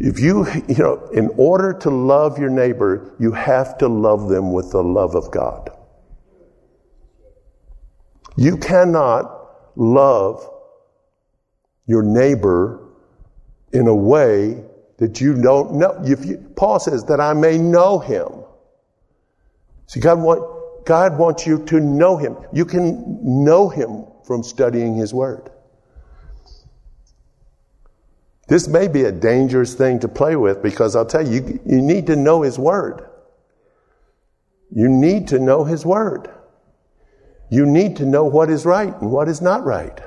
If 0.00 0.18
you, 0.18 0.46
you 0.66 0.76
know, 0.76 1.08
in 1.12 1.28
order 1.36 1.74
to 1.74 1.90
love 1.90 2.38
your 2.38 2.48
neighbor, 2.48 3.14
you 3.20 3.32
have 3.32 3.76
to 3.78 3.88
love 3.88 4.30
them 4.30 4.50
with 4.50 4.72
the 4.72 4.82
love 4.82 5.14
of 5.14 5.30
God. 5.30 5.68
You 8.34 8.56
cannot 8.56 9.76
love 9.76 10.48
your 11.86 12.02
neighbor 12.02 12.88
in 13.72 13.88
a 13.88 13.94
way 13.94 14.64
that 14.96 15.20
you 15.20 15.40
don't 15.40 15.74
know. 15.74 16.00
You, 16.02 16.16
Paul 16.56 16.80
says 16.80 17.04
that 17.04 17.20
I 17.20 17.34
may 17.34 17.58
know 17.58 17.98
him. 17.98 18.28
See, 19.86 20.00
God, 20.00 20.20
want, 20.20 20.86
God 20.86 21.18
wants 21.18 21.46
you 21.46 21.62
to 21.66 21.78
know 21.78 22.16
him. 22.16 22.38
You 22.54 22.64
can 22.64 23.44
know 23.44 23.68
him 23.68 24.06
from 24.24 24.44
studying 24.44 24.94
his 24.94 25.12
word. 25.12 25.49
This 28.50 28.66
may 28.66 28.88
be 28.88 29.04
a 29.04 29.12
dangerous 29.12 29.74
thing 29.74 30.00
to 30.00 30.08
play 30.08 30.34
with 30.34 30.60
because 30.60 30.96
I'll 30.96 31.06
tell 31.06 31.24
you, 31.24 31.60
you 31.64 31.80
need 31.80 32.08
to 32.08 32.16
know 32.16 32.42
His 32.42 32.58
Word. 32.58 33.08
You 34.74 34.88
need 34.88 35.28
to 35.28 35.38
know 35.38 35.62
His 35.62 35.86
Word. 35.86 36.28
You 37.48 37.64
need 37.64 37.98
to 37.98 38.04
know 38.04 38.24
what 38.24 38.50
is 38.50 38.66
right 38.66 38.92
and 39.00 39.12
what 39.12 39.28
is 39.28 39.40
not 39.40 39.64
right. 39.64 40.00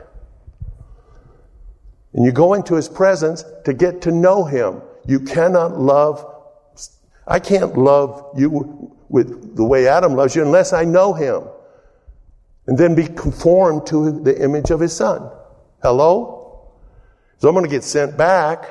And 2.12 2.25
you 2.25 2.34
go 2.34 2.53
into 2.53 2.75
His 2.75 2.89
presence 2.89 3.45
to 3.63 3.73
get 3.73 4.01
to 4.01 4.12
know 4.12 4.43
Him. 4.43 4.82
You 5.08 5.21
cannot 5.21 5.79
love, 5.79 6.29
I 7.25 7.39
can't 7.39 7.77
love 7.77 8.29
you 8.36 8.93
with 9.08 9.56
the 9.56 9.63
way 9.63 9.88
Adam 9.88 10.15
loves 10.15 10.36
you 10.36 10.41
unless 10.41 10.73
I 10.73 10.84
know 10.84 11.13
Him. 11.13 11.43
And 12.67 12.77
then 12.77 12.93
be 12.93 13.08
conformed 13.08 13.88
to 13.88 14.19
the 14.19 14.38
image 14.43 14.69
of 14.69 14.82
His 14.82 14.93
Son. 14.93 15.32
Hello? 15.82 16.42
So 17.43 17.49
I'm 17.49 17.56
going 17.56 17.65
to 17.65 17.69
get 17.69 17.84
sent 17.84 18.15
back. 18.15 18.69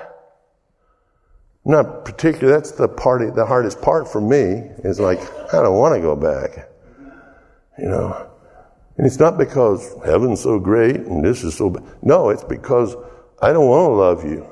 Not 1.63 2.07
particularly, 2.07 2.59
that's 2.59 2.71
the 2.71 2.89
party, 2.89 3.27
the 3.29 3.45
hardest 3.45 3.83
part 3.83 4.11
for 4.11 4.19
me 4.19 4.71
is 4.83 4.99
like, 4.99 5.21
I 5.53 5.63
don't 5.63 5.77
want 5.77 5.95
to 5.95 6.01
go 6.01 6.17
back. 6.17 6.71
You 7.79 7.91
know. 7.91 8.31
And 8.97 9.07
it's 9.07 9.19
not 9.19 9.37
because 9.37 9.95
heaven's 10.07 10.41
so 10.41 10.59
great 10.59 10.97
and 10.97 11.23
this 11.23 11.45
is 11.45 11.55
so 11.55 11.69
bad. 11.69 11.85
No, 12.01 12.31
it's 12.31 12.45
because 12.45 12.97
I 13.43 13.53
don't 13.53 13.69
want 13.69 13.91
to 13.91 13.95
love 13.95 14.25
you. 14.25 14.51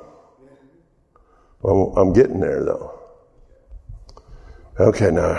I'm 1.96 2.12
getting 2.12 2.40
there 2.40 2.62
though. 2.62 3.00
Okay, 4.78 5.11
now 5.11 5.38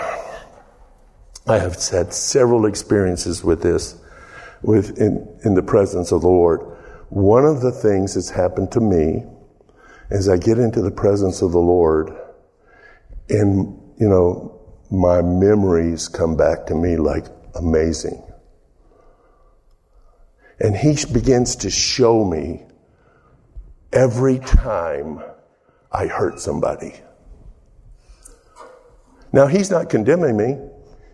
I 1.46 1.56
have 1.56 1.74
had 1.88 2.12
several 2.12 2.66
experiences 2.66 3.44
with 3.44 3.62
this, 3.62 3.94
with 4.60 4.98
in, 4.98 5.38
in 5.44 5.54
the 5.54 5.62
presence 5.62 6.10
of 6.10 6.22
the 6.22 6.26
Lord. 6.26 6.72
One 7.12 7.44
of 7.44 7.60
the 7.60 7.72
things 7.72 8.14
that's 8.14 8.30
happened 8.30 8.72
to 8.72 8.80
me 8.80 9.26
as 10.08 10.30
I 10.30 10.38
get 10.38 10.58
into 10.58 10.80
the 10.80 10.90
presence 10.90 11.42
of 11.42 11.52
the 11.52 11.58
Lord, 11.58 12.10
and, 13.28 13.78
you 13.98 14.08
know, 14.08 14.58
my 14.90 15.20
memories 15.20 16.08
come 16.08 16.38
back 16.38 16.64
to 16.68 16.74
me 16.74 16.96
like 16.96 17.26
amazing. 17.54 18.22
And 20.58 20.74
He 20.74 20.96
begins 21.12 21.56
to 21.56 21.68
show 21.68 22.24
me 22.24 22.62
every 23.92 24.38
time 24.38 25.22
I 25.92 26.06
hurt 26.06 26.40
somebody. 26.40 26.94
Now, 29.34 29.48
He's 29.48 29.70
not 29.70 29.90
condemning 29.90 30.38
me. 30.38 30.56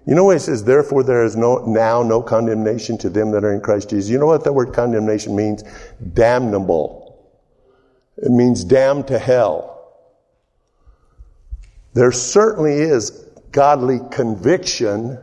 You 0.09 0.15
know 0.15 0.25
what 0.25 0.37
it 0.37 0.41
says, 0.41 0.65
therefore 0.65 1.03
there 1.03 1.23
is 1.23 1.37
no, 1.37 1.59
now 1.67 2.03
no 2.03 2.23
condemnation 2.23 2.97
to 2.97 3.11
them 3.11 3.31
that 3.33 3.45
are 3.45 3.53
in 3.53 3.61
Christ 3.61 3.91
Jesus. 3.91 4.09
You 4.09 4.17
know 4.17 4.25
what 4.25 4.43
that 4.45 4.55
word 4.55 4.73
condemnation 4.73 5.37
means? 5.37 5.63
Damnable. 6.15 7.31
It 8.17 8.31
means 8.31 8.65
damned 8.65 9.09
to 9.09 9.19
hell. 9.19 9.93
There 11.93 12.11
certainly 12.11 12.73
is 12.73 13.11
godly 13.53 13.99
conviction 14.11 15.19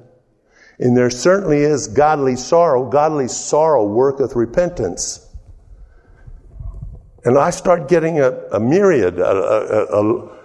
and 0.78 0.96
there 0.96 1.10
certainly 1.10 1.62
is 1.62 1.88
godly 1.88 2.36
sorrow. 2.36 2.88
Godly 2.88 3.28
sorrow 3.28 3.88
worketh 3.88 4.36
repentance. 4.36 5.28
And 7.24 7.40
I 7.40 7.50
start 7.50 7.90
getting 7.90 8.20
a, 8.20 8.30
a 8.52 8.60
myriad, 8.60 9.18
a, 9.18 9.32
a, 9.32 9.86
a 9.86 10.38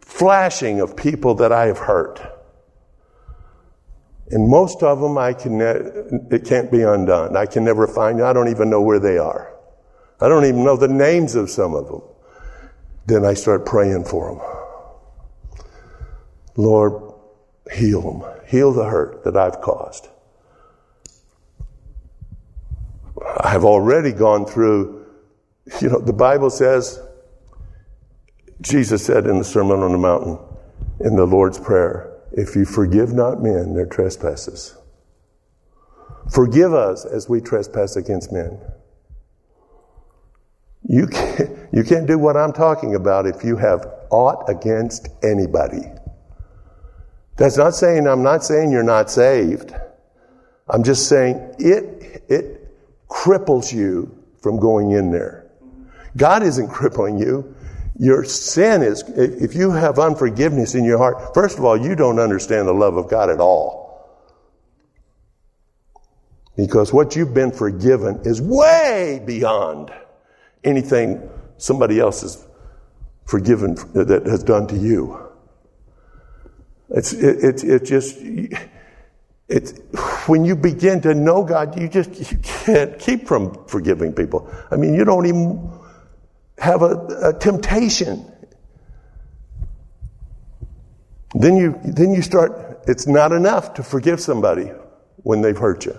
flashing 0.00 0.80
of 0.80 0.96
people 0.96 1.36
that 1.36 1.52
I 1.52 1.66
have 1.66 1.78
hurt. 1.78 2.33
And 4.30 4.48
most 4.48 4.82
of 4.82 5.00
them, 5.00 5.18
I 5.18 5.34
can, 5.34 5.60
it 5.60 6.44
can't 6.46 6.70
be 6.70 6.82
undone. 6.82 7.36
I 7.36 7.46
can 7.46 7.64
never 7.64 7.86
find, 7.86 8.22
I 8.22 8.32
don't 8.32 8.48
even 8.48 8.70
know 8.70 8.80
where 8.80 8.98
they 8.98 9.18
are. 9.18 9.54
I 10.20 10.28
don't 10.28 10.44
even 10.44 10.64
know 10.64 10.76
the 10.76 10.88
names 10.88 11.34
of 11.34 11.50
some 11.50 11.74
of 11.74 11.86
them. 11.88 12.02
Then 13.06 13.24
I 13.24 13.34
start 13.34 13.66
praying 13.66 14.04
for 14.04 14.34
them. 14.34 15.64
Lord, 16.56 17.12
heal 17.70 18.00
them. 18.00 18.22
Heal 18.46 18.72
the 18.72 18.84
hurt 18.84 19.24
that 19.24 19.36
I've 19.36 19.60
caused. 19.60 20.08
I've 23.40 23.64
already 23.64 24.12
gone 24.12 24.46
through, 24.46 25.06
you 25.80 25.88
know, 25.88 26.00
the 26.00 26.12
Bible 26.12 26.50
says, 26.50 27.00
Jesus 28.60 29.04
said 29.04 29.26
in 29.26 29.38
the 29.38 29.44
Sermon 29.44 29.80
on 29.80 29.92
the 29.92 29.98
Mountain, 29.98 30.38
in 31.00 31.16
the 31.16 31.26
Lord's 31.26 31.58
Prayer, 31.58 32.13
if 32.36 32.56
you 32.56 32.64
forgive 32.64 33.12
not 33.12 33.42
men 33.42 33.74
their 33.74 33.86
trespasses, 33.86 34.76
Forgive 36.30 36.72
us 36.72 37.04
as 37.04 37.28
we 37.28 37.40
trespass 37.40 37.96
against 37.96 38.32
men. 38.32 38.58
You 40.86 41.06
can't, 41.06 41.50
you 41.72 41.84
can't 41.84 42.06
do 42.06 42.18
what 42.18 42.36
I'm 42.36 42.52
talking 42.52 42.94
about 42.94 43.26
if 43.26 43.44
you 43.44 43.56
have 43.56 43.86
aught 44.10 44.48
against 44.48 45.08
anybody. 45.22 45.82
That's 47.36 47.56
not 47.56 47.74
saying, 47.74 48.06
I'm 48.06 48.22
not 48.22 48.44
saying 48.44 48.70
you're 48.70 48.82
not 48.82 49.10
saved. 49.10 49.74
I'm 50.68 50.82
just 50.82 51.08
saying 51.08 51.54
it, 51.58 52.24
it 52.28 52.68
cripples 53.08 53.72
you 53.72 54.16
from 54.40 54.58
going 54.58 54.92
in 54.92 55.10
there. 55.10 55.50
God 56.16 56.42
isn't 56.42 56.68
crippling 56.70 57.18
you. 57.18 57.53
Your 57.96 58.24
sin 58.24 58.82
is, 58.82 59.04
if 59.16 59.54
you 59.54 59.70
have 59.70 59.98
unforgiveness 59.98 60.74
in 60.74 60.84
your 60.84 60.98
heart, 60.98 61.32
first 61.34 61.58
of 61.58 61.64
all, 61.64 61.76
you 61.76 61.94
don't 61.94 62.18
understand 62.18 62.66
the 62.66 62.72
love 62.72 62.96
of 62.96 63.08
God 63.08 63.30
at 63.30 63.40
all. 63.40 63.84
Because 66.56 66.92
what 66.92 67.14
you've 67.14 67.34
been 67.34 67.52
forgiven 67.52 68.20
is 68.24 68.40
way 68.40 69.22
beyond 69.24 69.92
anything 70.62 71.28
somebody 71.56 72.00
else 72.00 72.22
has 72.22 72.44
forgiven 73.26 73.74
that 73.94 74.26
has 74.26 74.42
done 74.42 74.66
to 74.68 74.76
you. 74.76 75.20
It's, 76.90 77.12
it, 77.12 77.44
it, 77.44 77.64
it 77.64 77.84
just, 77.84 78.18
it's, 79.48 79.72
when 80.26 80.44
you 80.44 80.54
begin 80.56 81.00
to 81.02 81.14
know 81.14 81.42
God, 81.42 81.78
you 81.78 81.88
just, 81.88 82.30
you 82.30 82.38
can't 82.38 82.98
keep 82.98 83.26
from 83.26 83.66
forgiving 83.66 84.12
people. 84.12 84.52
I 84.70 84.76
mean, 84.76 84.94
you 84.94 85.04
don't 85.04 85.26
even 85.26 85.70
have 86.58 86.82
a, 86.82 87.30
a 87.30 87.38
temptation. 87.38 88.30
Then 91.34 91.56
you, 91.56 91.78
then 91.84 92.12
you 92.12 92.22
start, 92.22 92.84
it's 92.86 93.06
not 93.06 93.32
enough 93.32 93.74
to 93.74 93.82
forgive 93.82 94.20
somebody 94.20 94.70
when 95.16 95.40
they've 95.40 95.56
hurt 95.56 95.84
you. 95.84 95.98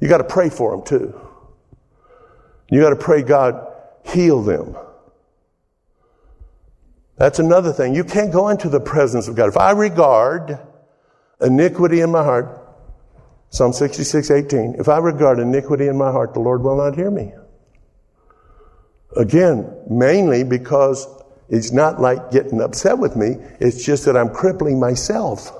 You 0.00 0.08
got 0.08 0.18
to 0.18 0.24
pray 0.24 0.50
for 0.50 0.72
them 0.72 0.84
too. 0.84 1.20
You 2.68 2.80
got 2.80 2.90
to 2.90 2.96
pray, 2.96 3.22
God, 3.22 3.68
heal 4.04 4.42
them. 4.42 4.76
That's 7.16 7.38
another 7.38 7.72
thing. 7.72 7.94
You 7.94 8.02
can't 8.02 8.32
go 8.32 8.48
into 8.48 8.68
the 8.68 8.80
presence 8.80 9.28
of 9.28 9.36
God. 9.36 9.48
If 9.48 9.56
I 9.56 9.70
regard 9.70 10.58
iniquity 11.40 12.00
in 12.00 12.10
my 12.10 12.24
heart, 12.24 12.58
Psalm 13.50 13.72
66, 13.72 14.30
18, 14.30 14.76
if 14.78 14.88
I 14.88 14.98
regard 14.98 15.38
iniquity 15.38 15.86
in 15.86 15.96
my 15.96 16.10
heart, 16.10 16.34
the 16.34 16.40
Lord 16.40 16.62
will 16.62 16.76
not 16.76 16.96
hear 16.96 17.10
me. 17.10 17.32
Again, 19.16 19.72
mainly 19.90 20.44
because 20.44 21.06
it's 21.48 21.72
not 21.72 22.00
like 22.00 22.30
getting 22.30 22.60
upset 22.60 22.98
with 22.98 23.14
me, 23.16 23.36
it's 23.60 23.84
just 23.84 24.04
that 24.06 24.16
I'm 24.16 24.30
crippling 24.30 24.80
myself. 24.80 25.58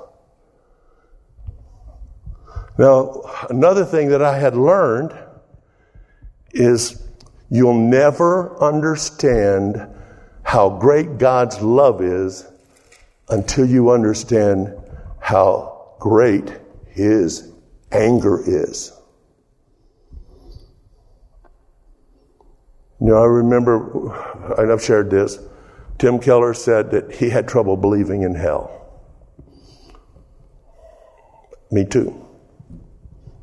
Now, 2.78 3.22
another 3.50 3.84
thing 3.84 4.08
that 4.08 4.22
I 4.22 4.38
had 4.38 4.56
learned 4.56 5.12
is 6.52 7.06
you'll 7.50 7.74
never 7.74 8.58
understand 8.62 9.86
how 10.42 10.70
great 10.70 11.18
God's 11.18 11.60
love 11.60 12.00
is 12.00 12.46
until 13.28 13.66
you 13.66 13.90
understand 13.90 14.74
how 15.20 15.94
great 16.00 16.58
His 16.88 17.52
anger 17.90 18.42
is. 18.44 18.92
You 23.02 23.08
know, 23.08 23.20
I 23.20 23.26
remember, 23.26 24.14
and 24.58 24.70
I've 24.70 24.80
shared 24.80 25.10
this, 25.10 25.40
Tim 25.98 26.20
Keller 26.20 26.54
said 26.54 26.92
that 26.92 27.12
he 27.12 27.30
had 27.30 27.48
trouble 27.48 27.76
believing 27.76 28.22
in 28.22 28.36
hell. 28.36 28.70
Me 31.72 31.84
too. 31.84 32.24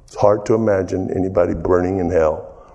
It's 0.05 0.15
hard 0.15 0.45
to 0.45 0.53
imagine 0.53 1.11
anybody 1.13 1.55
burning 1.55 1.99
in 1.99 2.09
hell. 2.09 2.71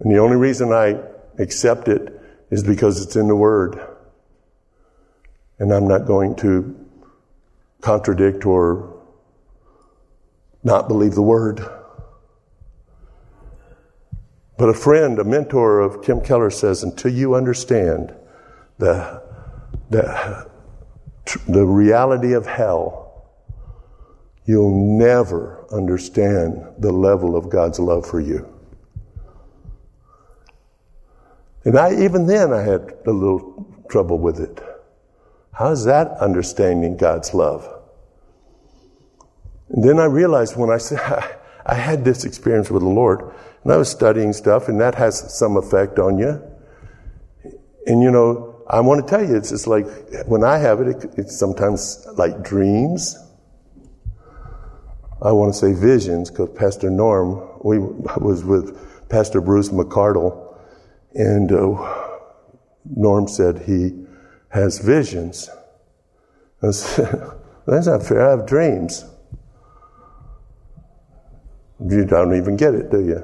And 0.00 0.12
the 0.12 0.18
only 0.18 0.34
reason 0.34 0.72
I 0.72 1.00
accept 1.38 1.86
it 1.86 2.20
is 2.50 2.64
because 2.64 3.00
it's 3.00 3.14
in 3.14 3.28
the 3.28 3.36
Word. 3.36 3.78
And 5.60 5.72
I'm 5.72 5.86
not 5.86 6.06
going 6.06 6.34
to 6.38 6.74
contradict 7.82 8.44
or 8.46 9.00
not 10.64 10.88
believe 10.88 11.14
the 11.14 11.22
Word. 11.22 11.64
But 14.58 14.68
a 14.70 14.74
friend, 14.74 15.18
a 15.18 15.24
mentor 15.24 15.80
of 15.80 16.02
Tim 16.02 16.20
Keller 16.20 16.50
says, 16.50 16.82
until 16.82 17.12
you 17.12 17.34
understand 17.34 18.14
the, 18.78 19.22
the, 19.90 20.50
the 21.46 21.66
reality 21.66 22.32
of 22.32 22.46
hell, 22.46 23.06
you'll 24.46 24.98
never 24.98 25.66
understand 25.70 26.66
the 26.78 26.92
level 26.92 27.36
of 27.36 27.50
God's 27.50 27.78
love 27.78 28.06
for 28.06 28.20
you. 28.20 28.50
And 31.64 31.76
I, 31.76 32.04
even 32.04 32.26
then, 32.26 32.52
I 32.52 32.62
had 32.62 32.94
a 33.06 33.10
little 33.10 33.66
trouble 33.90 34.18
with 34.18 34.38
it. 34.38 34.62
How's 35.52 35.84
that 35.84 36.12
understanding 36.18 36.96
God's 36.96 37.34
love? 37.34 37.68
And 39.70 39.82
then 39.82 39.98
I 39.98 40.04
realized 40.04 40.56
when 40.56 40.70
I 40.70 40.78
said, 40.78 41.00
I 41.66 41.74
had 41.74 42.04
this 42.04 42.24
experience 42.24 42.70
with 42.70 42.82
the 42.82 42.88
Lord, 42.88 43.34
and 43.62 43.72
I 43.72 43.76
was 43.76 43.90
studying 43.90 44.32
stuff, 44.32 44.68
and 44.68 44.80
that 44.80 44.94
has 44.94 45.36
some 45.36 45.56
effect 45.56 45.98
on 45.98 46.18
you. 46.18 46.42
And 47.86 48.02
you 48.02 48.10
know, 48.10 48.64
I 48.68 48.80
want 48.80 49.06
to 49.06 49.10
tell 49.10 49.24
you, 49.26 49.36
it's 49.36 49.50
just 49.50 49.66
like 49.66 49.86
when 50.26 50.44
I 50.44 50.58
have 50.58 50.80
it, 50.80 50.88
it 50.88 51.10
it's 51.16 51.38
sometimes 51.38 52.06
like 52.16 52.42
dreams 52.42 53.16
I 55.22 55.32
want 55.32 55.54
to 55.54 55.58
say 55.58 55.72
visions 55.72 56.30
because 56.30 56.50
Pastor 56.50 56.90
Norm, 56.90 57.48
we 57.64 57.78
was 57.78 58.44
with 58.44 59.08
Pastor 59.08 59.40
Bruce 59.40 59.70
McCardle, 59.70 60.58
and 61.14 61.50
uh, 61.50 62.18
Norm 62.84 63.26
said 63.26 63.62
he 63.62 64.04
has 64.50 64.78
visions. 64.78 65.48
I 66.62 66.70
said, 66.70 67.32
That's 67.66 67.86
not 67.86 68.02
fair. 68.02 68.26
I 68.26 68.30
have 68.30 68.46
dreams. 68.46 69.04
You 71.84 72.04
don't 72.04 72.36
even 72.36 72.56
get 72.56 72.74
it, 72.74 72.90
do 72.90 73.04
you? 73.04 73.22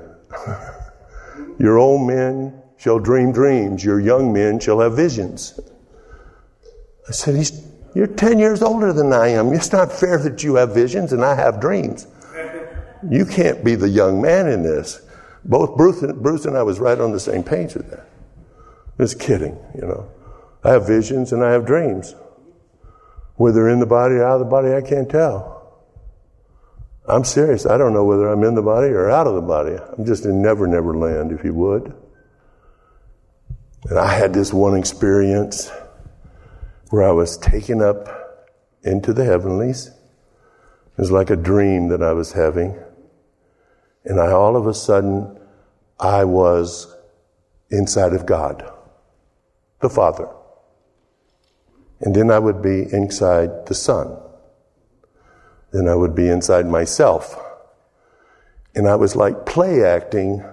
Your 1.59 1.79
old 1.79 2.07
men 2.07 2.61
shall 2.77 2.99
dream 2.99 3.33
dreams. 3.33 3.85
Your 3.85 4.01
young 4.01 4.33
men 4.33 4.61
shall 4.61 4.81
have 4.81 4.97
visions. 4.97 5.59
I 7.09 7.13
said, 7.13 7.37
He's 7.37 7.73
you're 7.95 8.07
10 8.07 8.39
years 8.39 8.63
older 8.63 8.93
than 8.93 9.13
I 9.13 9.29
am. 9.29 9.53
It's 9.53 9.73
not 9.73 9.93
fair 9.93 10.19
that 10.19 10.43
you 10.43 10.55
have 10.55 10.75
visions 10.75 11.13
and 11.13 11.25
I 11.25 11.35
have 11.35 11.61
dreams. 11.61 12.07
You 13.09 13.27
can't 13.27 13.65
be 13.65 13.75
the 13.75 13.89
young 13.89 14.23
man 14.23 14.49
in 14.49 14.63
this. 14.63 15.03
Both 15.45 15.77
Bruce 15.77 16.03
and, 16.03 16.23
Bruce 16.23 16.47
and 16.47 16.57
I 16.57 16.63
was 16.63 16.79
right 16.79 16.99
on 16.99 17.13
the 17.13 17.21
same 17.21 17.43
page 17.43 17.75
with 17.75 17.91
that. 17.91 18.09
Just 18.99 19.21
kidding, 19.21 19.59
you 19.75 19.83
know. 19.83 20.09
I 20.65 20.71
have 20.71 20.87
visions 20.87 21.33
and 21.33 21.45
I 21.45 21.51
have 21.51 21.67
dreams. 21.67 22.15
Whether 23.35 23.69
in 23.69 23.81
the 23.81 23.87
body 23.87 24.15
or 24.15 24.25
out 24.25 24.35
of 24.35 24.41
the 24.41 24.47
body, 24.47 24.73
I 24.73 24.81
can't 24.81 25.11
tell. 25.11 25.52
I'm 27.07 27.25
serious. 27.25 27.67
I 27.67 27.77
don't 27.79 27.93
know 27.93 28.05
whether 28.05 28.29
I'm 28.29 28.45
in 28.45 28.55
the 28.55 28.63
body 28.63 28.89
or 28.89 29.11
out 29.11 29.27
of 29.27 29.35
the 29.35 29.41
body. 29.41 29.77
I'm 29.77 30.05
just 30.05 30.25
in 30.25 30.41
Never 30.41 30.67
Never 30.67 30.97
Land, 30.97 31.33
if 31.33 31.45
you 31.45 31.53
would. 31.55 31.95
And 33.91 33.99
I 33.99 34.13
had 34.13 34.33
this 34.33 34.53
one 34.53 34.77
experience 34.77 35.71
where 36.91 37.03
I 37.03 37.11
was 37.11 37.37
taken 37.37 37.83
up 37.83 38.07
into 38.85 39.13
the 39.13 39.25
heavenlies. 39.25 39.89
It 39.89 40.99
was 40.99 41.11
like 41.11 41.31
a 41.31 41.37
dream 41.37 41.89
that 41.89 42.03
I 42.03 42.13
was 42.13 42.33
having. 42.33 42.79
And 44.05 44.21
I 44.21 44.31
all 44.31 44.57
of 44.57 44.67
a 44.67 44.75
sudden, 44.75 45.39
I 45.99 46.25
was 46.25 46.95
inside 47.71 48.13
of 48.13 48.27
God, 48.27 48.71
the 49.81 49.89
Father. 49.89 50.29
And 52.01 52.15
then 52.15 52.31
I 52.31 52.39
would 52.39 52.63
be 52.63 52.83
inside 52.93 53.67
the 53.67 53.75
Son. 53.75 54.17
Then 55.73 55.89
I 55.89 55.95
would 55.95 56.15
be 56.15 56.29
inside 56.29 56.67
myself. 56.67 57.39
And 58.75 58.89
I 58.89 58.95
was 58.95 59.17
like 59.17 59.47
play 59.47 59.85
acting 59.85 60.45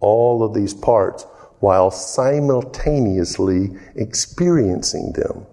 all 0.00 0.42
of 0.42 0.54
these 0.54 0.74
parts 0.74 1.24
while 1.60 1.90
simultaneously 1.90 3.70
experiencing 3.94 5.12
them. 5.12 5.46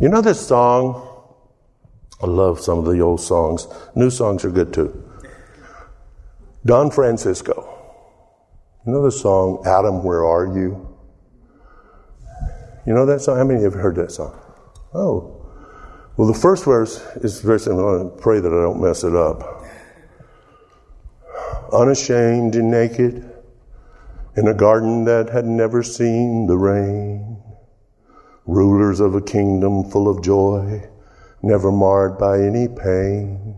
You 0.00 0.08
know 0.08 0.20
this 0.20 0.44
song? 0.44 1.10
I 2.22 2.26
love 2.26 2.60
some 2.60 2.78
of 2.78 2.84
the 2.84 3.00
old 3.00 3.20
songs. 3.20 3.66
New 3.94 4.10
songs 4.10 4.44
are 4.44 4.50
good 4.50 4.72
too. 4.72 5.04
Don 6.64 6.90
Francisco. 6.90 7.70
You 8.86 8.92
know 8.92 9.02
the 9.02 9.12
song, 9.12 9.62
Adam, 9.66 10.02
Where 10.02 10.24
Are 10.24 10.46
You? 10.46 10.96
You 12.86 12.92
know 12.94 13.06
that 13.06 13.20
song? 13.20 13.36
How 13.38 13.44
many 13.44 13.56
of 13.56 13.62
you 13.62 13.70
have 13.70 13.80
heard 13.80 13.96
that 13.96 14.12
song? 14.12 14.38
Oh. 14.94 15.33
Well, 16.16 16.28
the 16.28 16.38
first 16.38 16.64
verse 16.64 17.04
is 17.16 17.40
very 17.40 17.58
simple. 17.58 18.14
I 18.14 18.20
pray 18.20 18.38
that 18.38 18.52
I 18.52 18.60
don't 18.62 18.80
mess 18.80 19.02
it 19.02 19.16
up. 19.16 19.64
Unashamed 21.72 22.54
and 22.54 22.70
naked 22.70 23.30
in 24.36 24.46
a 24.46 24.54
garden 24.54 25.04
that 25.06 25.30
had 25.30 25.44
never 25.44 25.82
seen 25.82 26.46
the 26.46 26.56
rain 26.56 27.42
rulers 28.46 29.00
of 29.00 29.14
a 29.14 29.20
kingdom 29.20 29.90
full 29.90 30.08
of 30.08 30.22
joy, 30.22 30.88
never 31.42 31.72
marred 31.72 32.18
by 32.18 32.40
any 32.40 32.68
pain. 32.68 33.56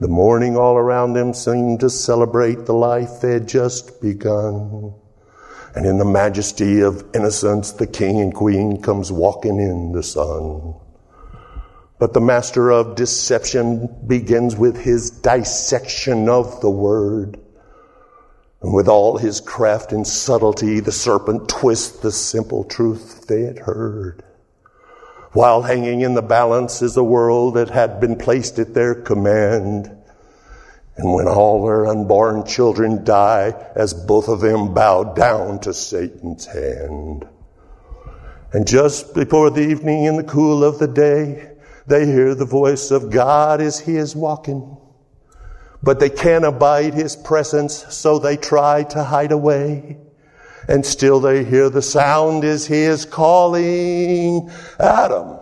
The 0.00 0.08
morning 0.08 0.56
all 0.56 0.76
around 0.76 1.12
them 1.12 1.34
seemed 1.34 1.80
to 1.80 1.90
celebrate 1.90 2.64
the 2.64 2.74
life 2.74 3.20
they 3.20 3.32
had 3.32 3.48
just 3.48 4.00
begun. 4.00 4.94
And 5.74 5.86
in 5.86 5.98
the 5.98 6.04
majesty 6.04 6.80
of 6.80 7.04
innocence, 7.14 7.72
the 7.72 7.86
king 7.86 8.20
and 8.20 8.34
queen 8.34 8.82
comes 8.82 9.10
walking 9.10 9.58
in 9.58 9.92
the 9.92 10.02
sun. 10.02 10.74
But 12.02 12.14
the 12.14 12.20
master 12.20 12.72
of 12.72 12.96
deception 12.96 13.86
begins 14.08 14.56
with 14.56 14.76
his 14.76 15.08
dissection 15.08 16.28
of 16.28 16.60
the 16.60 16.68
word. 16.68 17.38
And 18.60 18.74
with 18.74 18.88
all 18.88 19.18
his 19.18 19.40
craft 19.40 19.92
and 19.92 20.04
subtlety, 20.04 20.80
the 20.80 20.90
serpent 20.90 21.48
twists 21.48 22.00
the 22.00 22.10
simple 22.10 22.64
truth 22.64 23.28
they 23.28 23.42
had 23.42 23.60
heard. 23.60 24.24
While 25.30 25.62
hanging 25.62 26.00
in 26.00 26.14
the 26.14 26.22
balance 26.22 26.82
is 26.82 26.96
a 26.96 27.04
world 27.04 27.54
that 27.54 27.70
had 27.70 28.00
been 28.00 28.16
placed 28.16 28.58
at 28.58 28.74
their 28.74 28.96
command. 28.96 29.96
And 30.96 31.14
when 31.14 31.28
all 31.28 31.64
their 31.64 31.86
unborn 31.86 32.44
children 32.46 33.04
die, 33.04 33.54
as 33.76 33.94
both 33.94 34.26
of 34.26 34.40
them 34.40 34.74
bow 34.74 35.14
down 35.14 35.60
to 35.60 35.72
Satan's 35.72 36.46
hand. 36.46 37.28
And 38.52 38.66
just 38.66 39.14
before 39.14 39.50
the 39.50 39.62
evening 39.62 40.06
in 40.06 40.16
the 40.16 40.24
cool 40.24 40.64
of 40.64 40.80
the 40.80 40.88
day, 40.88 41.51
they 41.86 42.06
hear 42.06 42.34
the 42.34 42.44
voice 42.44 42.90
of 42.90 43.10
God 43.10 43.60
as 43.60 43.80
he 43.80 43.96
is 43.96 44.14
walking. 44.14 44.76
But 45.82 45.98
they 45.98 46.10
can't 46.10 46.44
abide 46.44 46.94
his 46.94 47.16
presence, 47.16 47.84
so 47.94 48.18
they 48.18 48.36
try 48.36 48.84
to 48.84 49.02
hide 49.02 49.32
away. 49.32 49.98
And 50.68 50.86
still 50.86 51.18
they 51.18 51.44
hear 51.44 51.68
the 51.68 51.82
sound 51.82 52.44
as 52.44 52.66
he 52.66 52.82
is 52.82 53.04
calling, 53.04 54.48
Adam, 54.78 55.40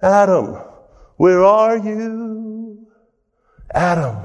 Adam, 0.00 0.54
where 1.16 1.44
are 1.44 1.76
you? 1.76 2.86
Adam, 3.74 4.24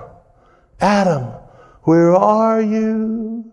Adam, 0.79 1.23
where 1.83 2.15
are 2.15 2.61
you? 2.61 3.51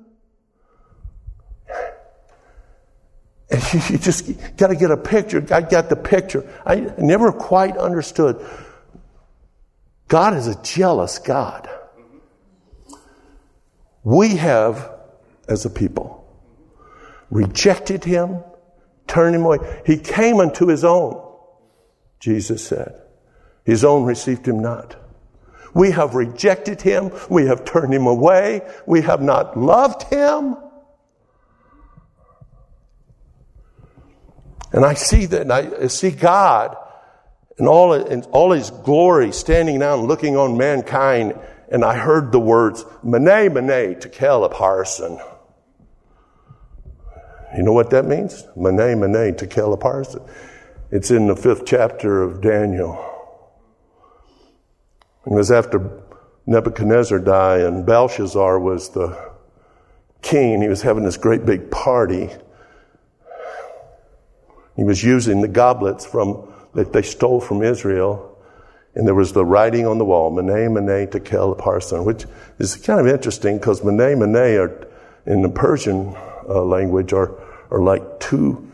you 3.91 3.99
just 3.99 4.57
got 4.57 4.69
to 4.69 4.77
get 4.77 4.91
a 4.91 4.97
picture. 4.97 5.45
I 5.51 5.61
got 5.61 5.89
the 5.89 5.97
picture. 5.97 6.49
I 6.65 6.93
never 6.99 7.33
quite 7.33 7.77
understood. 7.77 8.45
God 10.09 10.35
is 10.35 10.47
a 10.47 10.61
jealous 10.63 11.19
God. 11.19 11.69
We 14.03 14.37
have, 14.37 14.91
as 15.49 15.65
a 15.65 15.71
people, 15.71 16.27
rejected 17.31 18.05
him, 18.05 18.43
turned 19.07 19.35
him 19.35 19.45
away. 19.45 19.83
He 19.87 19.97
came 19.99 20.41
unto 20.41 20.67
his 20.67 20.85
own, 20.85 21.23
Jesus 22.21 22.67
said. 22.67 23.01
His 23.65 23.85
own 23.85 24.05
received 24.05 24.47
him 24.47 24.61
not. 24.61 24.97
We 25.75 25.91
have 25.91 26.15
rejected 26.15 26.83
him. 26.83 27.11
We 27.29 27.47
have 27.47 27.65
turned 27.65 27.93
him 27.93 28.07
away. 28.07 28.63
We 28.87 29.03
have 29.03 29.23
not 29.23 29.59
loved 29.59 30.05
him. 30.05 30.57
And 34.75 34.85
I 34.85 34.95
see 34.95 35.27
that, 35.27 35.43
and 35.43 35.53
I 35.53 35.87
see 35.87 36.11
God 36.11 36.77
in 37.59 37.69
all, 37.69 37.93
in 37.93 38.23
all 38.25 38.51
his 38.51 38.71
glory 38.71 39.31
standing 39.31 39.79
down 39.79 40.01
looking 40.01 40.37
on 40.37 40.57
mankind. 40.57 41.39
And 41.71 41.85
I 41.85 41.95
heard 41.95 42.33
the 42.33 42.41
words, 42.41 42.85
Mene, 43.05 43.55
Mene, 43.55 44.01
Tekel 44.01 44.51
Upharsin. 44.51 45.25
You 47.57 47.63
know 47.63 47.73
what 47.73 47.91
that 47.91 48.05
means? 48.05 48.45
Mene, 48.57 48.99
Mene, 48.99 49.37
Tekel 49.37 49.79
Upharsin. 49.79 50.29
It's 50.91 51.13
in 51.13 51.29
the 51.29 51.37
fifth 51.37 51.65
chapter 51.67 52.25
of 52.25 52.41
Daniel. 52.41 52.99
It 55.25 55.33
was 55.33 55.53
after 55.53 56.03
Nebuchadnezzar 56.47 57.21
died 57.21 57.61
and 57.61 57.87
Belshazzar 57.87 58.59
was 58.59 58.89
the 58.89 59.33
king. 60.21 60.63
He 60.63 60.69
was 60.69 60.83
having 60.83 61.05
this 61.05 61.17
great 61.17 61.47
big 61.47 61.71
party. 61.71 62.31
He 64.77 64.85
was 64.85 65.03
using 65.03 65.41
the 65.41 65.49
goblets 65.49 66.05
from 66.05 66.53
that 66.75 66.93
they 66.93 67.03
stole 67.03 67.41
from 67.41 67.63
Israel. 67.63 68.31
And 68.95 69.07
there 69.07 69.15
was 69.15 69.33
the 69.33 69.45
writing 69.45 69.87
on 69.87 69.99
the 69.99 70.05
wall, 70.05 70.31
Mene, 70.31 70.73
Mene, 70.73 71.09
Tekel, 71.09 71.57
Upharsin, 71.57 72.05
which 72.05 72.27
is 72.59 72.77
kind 72.77 73.01
of 73.01 73.07
interesting 73.07 73.59
because 73.59 73.83
Mene, 73.83 74.19
Mene 74.19 74.59
are, 74.59 74.89
in 75.27 75.43
the 75.43 75.49
Persian 75.49 76.15
uh, 76.49 76.63
language 76.63 77.13
are, 77.13 77.35
are 77.71 77.81
like 77.81 78.21
two 78.21 78.71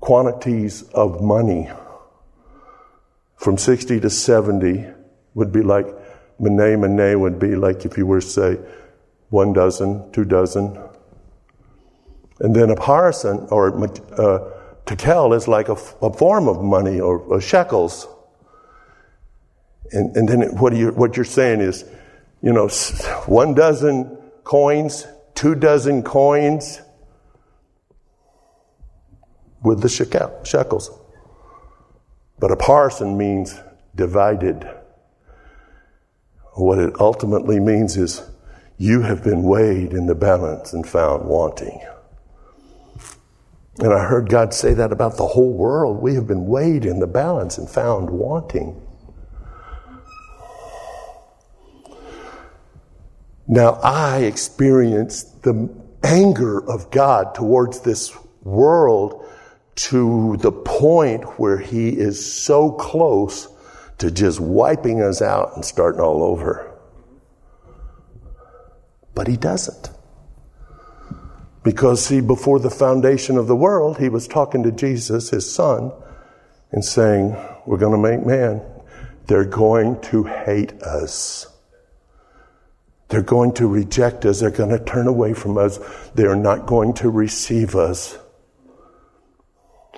quantities 0.00 0.82
of 0.94 1.22
money. 1.22 1.68
From 3.36 3.58
60 3.58 4.00
to 4.00 4.10
70 4.10 4.86
would 5.34 5.50
be 5.52 5.62
like, 5.62 5.86
Mene, 6.38 6.80
Mene 6.80 7.20
would 7.20 7.38
be 7.38 7.56
like 7.56 7.84
if 7.84 7.96
you 7.96 8.06
were 8.06 8.20
say 8.20 8.58
one 9.30 9.52
dozen, 9.52 10.10
two 10.12 10.24
dozen. 10.24 10.78
And 12.38 12.54
then 12.54 12.68
Upharsin 12.68 13.50
or 13.50 13.74
uh, 14.20 14.55
tekel 14.86 15.34
is 15.34 15.48
like 15.48 15.68
a, 15.68 15.76
a, 16.00 16.12
form 16.12 16.48
of 16.48 16.62
money 16.62 17.00
or, 17.00 17.18
or 17.18 17.40
shekels. 17.40 18.06
And, 19.92 20.16
and 20.16 20.28
then 20.28 20.56
what, 20.56 20.74
you, 20.74 20.90
what 20.92 21.16
you're 21.16 21.24
saying 21.24 21.60
is, 21.60 21.84
you 22.40 22.52
know, 22.52 22.68
one 23.26 23.54
dozen 23.54 24.16
coins, 24.44 25.06
two 25.34 25.54
dozen 25.54 26.02
coins 26.02 26.80
with 29.62 29.82
the 29.82 29.88
shekel, 29.88 30.44
shekels. 30.44 30.90
But 32.38 32.50
Upharsin 32.52 33.16
means 33.16 33.58
divided. 33.94 34.68
What 36.54 36.78
it 36.78 36.94
ultimately 37.00 37.58
means 37.58 37.96
is 37.96 38.22
you 38.78 39.02
have 39.02 39.24
been 39.24 39.42
weighed 39.42 39.92
in 39.92 40.06
the 40.06 40.14
balance 40.14 40.72
and 40.72 40.86
found 40.86 41.24
wanting. 41.24 41.80
And 43.78 43.92
I 43.92 44.04
heard 44.04 44.30
God 44.30 44.54
say 44.54 44.74
that 44.74 44.92
about 44.92 45.16
the 45.16 45.26
whole 45.26 45.52
world. 45.52 46.00
We 46.00 46.14
have 46.14 46.26
been 46.26 46.46
weighed 46.46 46.84
in 46.84 46.98
the 46.98 47.06
balance 47.06 47.58
and 47.58 47.68
found 47.68 48.08
wanting. 48.10 48.80
Now 53.46 53.72
I 53.82 54.20
experienced 54.20 55.42
the 55.42 55.68
anger 56.02 56.58
of 56.68 56.90
God 56.90 57.34
towards 57.34 57.80
this 57.80 58.16
world 58.42 59.24
to 59.76 60.36
the 60.38 60.52
point 60.52 61.38
where 61.38 61.58
He 61.58 61.90
is 61.90 62.34
so 62.34 62.72
close 62.72 63.48
to 63.98 64.10
just 64.10 64.40
wiping 64.40 65.02
us 65.02 65.22
out 65.22 65.52
and 65.54 65.64
starting 65.64 66.00
all 66.00 66.22
over. 66.22 66.72
But 69.14 69.26
he 69.26 69.36
doesn't. 69.36 69.90
Because, 71.66 72.04
see, 72.04 72.20
before 72.20 72.60
the 72.60 72.70
foundation 72.70 73.36
of 73.36 73.48
the 73.48 73.56
world, 73.56 73.98
he 73.98 74.08
was 74.08 74.28
talking 74.28 74.62
to 74.62 74.70
Jesus, 74.70 75.30
his 75.30 75.52
son, 75.52 75.90
and 76.70 76.84
saying, 76.84 77.36
We're 77.66 77.78
going 77.78 77.90
to 77.90 77.98
make 77.98 78.24
man. 78.24 78.62
They're 79.26 79.44
going 79.44 80.00
to 80.02 80.22
hate 80.22 80.74
us. 80.82 81.48
They're 83.08 83.20
going 83.20 83.54
to 83.54 83.66
reject 83.66 84.24
us. 84.26 84.38
They're 84.38 84.52
going 84.52 84.70
to 84.70 84.78
turn 84.78 85.08
away 85.08 85.34
from 85.34 85.58
us. 85.58 85.80
They're 86.14 86.36
not 86.36 86.66
going 86.66 86.94
to 86.94 87.10
receive 87.10 87.74
us. 87.74 88.16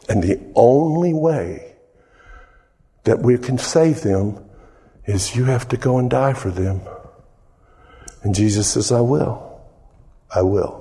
And 0.08 0.22
the 0.22 0.40
only 0.54 1.12
way 1.12 1.74
that 3.04 3.18
we 3.18 3.36
can 3.36 3.58
save 3.58 4.00
them 4.00 4.42
is 5.04 5.36
you 5.36 5.44
have 5.44 5.68
to 5.68 5.76
go 5.76 5.98
and 5.98 6.08
die 6.08 6.32
for 6.32 6.50
them. 6.50 6.80
And 8.22 8.34
Jesus 8.34 8.72
says, 8.72 8.90
I 8.90 9.02
will. 9.02 9.60
I 10.34 10.40
will. 10.40 10.77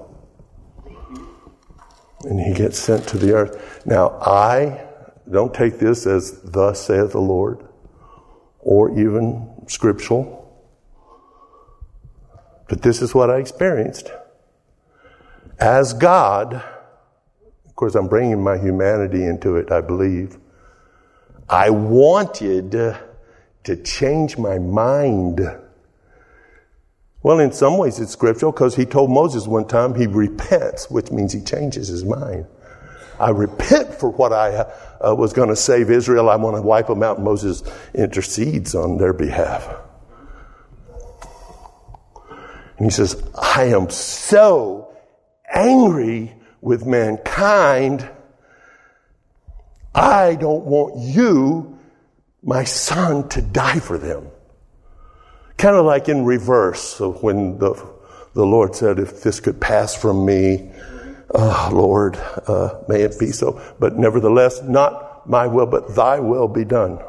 And 2.27 2.41
he 2.41 2.53
gets 2.53 2.77
sent 2.77 3.07
to 3.07 3.17
the 3.17 3.33
earth. 3.33 3.85
Now, 3.85 4.09
I 4.19 4.85
don't 5.31 5.53
take 5.53 5.79
this 5.79 6.05
as 6.05 6.41
thus 6.41 6.85
saith 6.85 7.13
the 7.13 7.21
Lord 7.21 7.65
or 8.59 8.99
even 8.99 9.63
scriptural, 9.67 10.43
but 12.67 12.81
this 12.81 13.01
is 13.01 13.15
what 13.15 13.29
I 13.29 13.37
experienced. 13.37 14.11
As 15.57 15.93
God, 15.93 16.53
of 16.53 17.75
course, 17.75 17.95
I'm 17.95 18.07
bringing 18.07 18.43
my 18.43 18.57
humanity 18.57 19.25
into 19.25 19.55
it, 19.55 19.71
I 19.71 19.79
believe. 19.79 20.37
I 21.47 21.69
wanted 21.69 22.71
to 22.71 23.83
change 23.83 24.37
my 24.37 24.59
mind. 24.59 25.39
Well, 27.27 27.41
in 27.41 27.51
some 27.51 27.77
ways 27.77 27.99
it's 27.99 28.13
scriptural 28.13 28.53
because 28.53 28.73
he 28.73 28.85
told 28.85 29.11
Moses 29.11 29.47
one 29.47 29.67
time 29.67 29.93
he 29.93 30.07
repents, 30.07 30.89
which 30.89 31.11
means 31.11 31.33
he 31.33 31.41
changes 31.41 31.89
his 31.89 32.05
mind. 32.05 32.45
I 33.19 33.31
repent 33.31 33.93
for 33.93 34.11
what 34.11 34.31
I 34.31 34.59
uh, 35.05 35.13
was 35.13 35.33
going 35.33 35.49
to 35.49 35.55
save 35.57 35.91
Israel. 35.91 36.29
I 36.29 36.37
want 36.37 36.55
to 36.55 36.61
wipe 36.61 36.87
them 36.87 37.03
out. 37.03 37.19
Moses 37.19 37.63
intercedes 37.93 38.75
on 38.75 38.97
their 38.97 39.11
behalf. 39.11 39.75
And 42.77 42.85
he 42.85 42.91
says, 42.91 43.21
I 43.37 43.65
am 43.65 43.89
so 43.89 44.95
angry 45.53 46.33
with 46.61 46.85
mankind 46.85 48.09
I 49.93 50.35
don't 50.35 50.63
want 50.63 50.95
you, 50.95 51.77
my 52.41 52.63
son, 52.63 53.27
to 53.27 53.41
die 53.41 53.79
for 53.79 53.97
them. 53.97 54.29
Kind 55.57 55.75
of 55.75 55.85
like 55.85 56.07
in 56.07 56.23
reverse. 56.23 56.81
So 56.81 57.13
when 57.13 57.57
the, 57.57 57.73
the 58.33 58.45
Lord 58.45 58.75
said, 58.75 58.99
if 58.99 59.23
this 59.23 59.39
could 59.39 59.59
pass 59.59 59.95
from 59.95 60.25
me, 60.25 60.71
oh, 61.33 61.69
Lord, 61.73 62.15
uh, 62.15 62.81
may 62.87 63.01
it 63.01 63.17
be 63.19 63.31
so. 63.31 63.61
But 63.79 63.97
nevertheless, 63.97 64.61
not 64.61 65.27
my 65.27 65.47
will, 65.47 65.65
but 65.65 65.95
thy 65.95 66.19
will 66.19 66.47
be 66.47 66.63
done. 66.63 66.99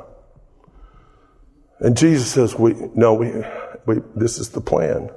And 1.79 1.97
Jesus 1.97 2.33
says, 2.33 2.55
we, 2.55 2.75
no, 2.95 3.15
we, 3.15 3.31
we, 3.87 4.01
this 4.17 4.39
is 4.39 4.49
the 4.49 4.61
plan. 4.61 5.11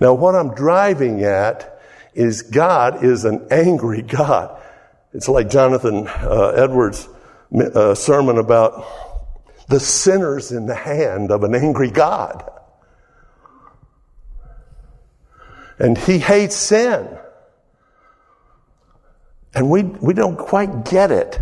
Now, 0.00 0.14
what 0.14 0.34
I'm 0.34 0.54
driving 0.54 1.22
at 1.22 1.80
is 2.14 2.42
God 2.42 3.04
is 3.04 3.24
an 3.24 3.46
angry 3.50 4.02
God. 4.02 4.60
It's 5.12 5.28
like 5.28 5.48
Jonathan 5.48 6.06
uh, 6.08 6.52
Edwards' 6.56 7.08
uh, 7.54 7.94
sermon 7.94 8.38
about 8.38 8.84
the 9.70 9.80
sinners 9.80 10.50
in 10.50 10.66
the 10.66 10.74
hand 10.74 11.30
of 11.30 11.44
an 11.44 11.54
angry 11.54 11.90
God. 11.90 12.50
And 15.78 15.96
he 15.96 16.18
hates 16.18 16.56
sin. 16.56 17.08
And 19.54 19.70
we, 19.70 19.84
we 19.84 20.12
don't 20.12 20.36
quite 20.36 20.84
get 20.84 21.12
it. 21.12 21.40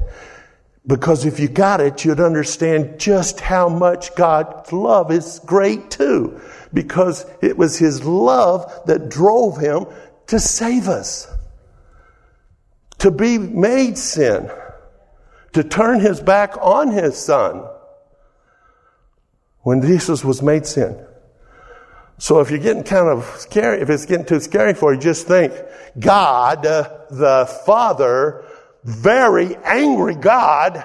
Because 0.87 1.25
if 1.25 1.41
you 1.41 1.49
got 1.49 1.81
it, 1.81 2.05
you'd 2.05 2.21
understand 2.21 3.01
just 3.01 3.41
how 3.41 3.69
much 3.71 4.15
God's 4.15 4.73
love 4.73 5.11
is 5.11 5.41
great 5.45 5.91
too 5.91 6.41
because 6.73 7.25
it 7.41 7.57
was 7.57 7.79
his 7.79 8.05
love 8.05 8.71
that 8.87 9.09
drove 9.09 9.59
him 9.59 9.87
to 10.27 10.39
save 10.39 10.89
us, 10.89 11.27
to 12.99 13.11
be 13.11 13.39
made 13.39 13.97
sin, 13.97 14.51
to 15.55 15.65
turn 15.65 16.01
his 16.01 16.21
back 16.21 16.57
on 16.61 16.91
his 16.91 17.17
son 17.17 17.67
when 19.63 19.83
Jesus 19.83 20.25
was 20.25 20.43
made 20.43 20.67
sin. 20.67 21.05
So 22.19 22.41
if 22.41 22.51
you're 22.51 22.59
getting 22.59 22.83
kind 22.83 23.09
of 23.09 23.25
scary, 23.39 23.81
if 23.81 23.91
it's 23.91 24.07
getting 24.07 24.27
too 24.27 24.41
scary 24.41 24.75
for 24.75 24.93
you, 24.93 25.01
just 25.01 25.27
think 25.27 25.53
God, 25.99 26.67
uh, 26.67 26.89
the 27.11 27.47
Father, 27.65 28.45
very 28.85 29.57
angry 29.65 30.17
God, 30.17 30.85